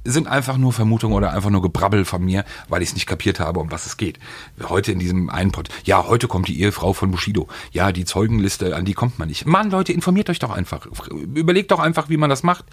[0.04, 3.40] sind einfach nur Vermutungen oder einfach nur Gebrabbel von mir, weil ich es nicht kapiert
[3.40, 4.18] habe, um was es geht.
[4.62, 7.48] Heute in diesem einen Pod, ja, heute kommt die Ehefrau von Bushido.
[7.72, 9.46] Ja, die Zeugenliste, an die kommt man nicht.
[9.46, 10.86] Mann, Leute, informiert euch doch einfach.
[11.10, 12.66] Überlegt doch einfach, wie man das macht.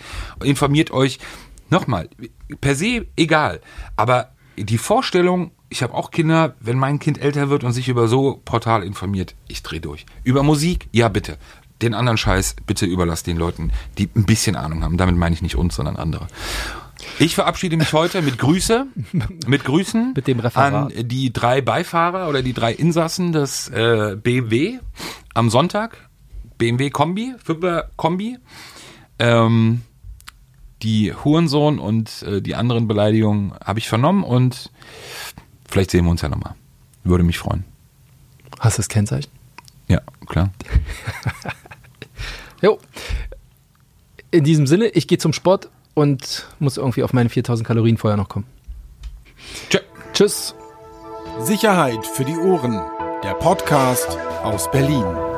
[0.44, 1.20] Informiert euch.
[1.70, 2.10] Nochmal,
[2.60, 3.62] per se egal.
[3.96, 8.10] Aber die Vorstellung, ich habe auch Kinder, wenn mein Kind älter wird und sich über
[8.10, 10.06] so Portal informiert, ich drehe durch.
[10.26, 11.38] Über Musik, ja bitte.
[11.82, 14.98] Den anderen Scheiß bitte überlasst den Leuten, die ein bisschen Ahnung haben.
[14.98, 16.28] Damit meine ich nicht uns, sondern andere.
[17.20, 18.86] Ich verabschiede mich heute mit Grüße,
[19.48, 20.96] mit Grüßen Mit dem Referat.
[20.96, 24.80] an die drei Beifahrer oder die drei Insassen des äh, BMW
[25.34, 26.10] am Sonntag.
[26.58, 28.38] BMW Kombi, Fünfer Kombi.
[29.18, 29.82] Ähm,
[30.84, 34.72] die Hurensohn und äh, die anderen Beleidigungen habe ich vernommen und
[35.68, 36.56] vielleicht sehen wir uns ja nochmal.
[37.04, 37.64] Würde mich freuen.
[38.60, 39.32] Hast du das Kennzeichen?
[39.88, 40.52] Ja, klar.
[42.62, 42.80] Jo.
[44.30, 48.18] In diesem Sinne, ich gehe zum Sport und muss irgendwie auf meine 4000 Kalorien vorher
[48.18, 48.46] noch kommen.
[49.70, 49.80] Tschö.
[50.14, 50.56] Tschüss.
[51.40, 52.80] Sicherheit für die Ohren.
[53.24, 55.31] Der Podcast aus Berlin.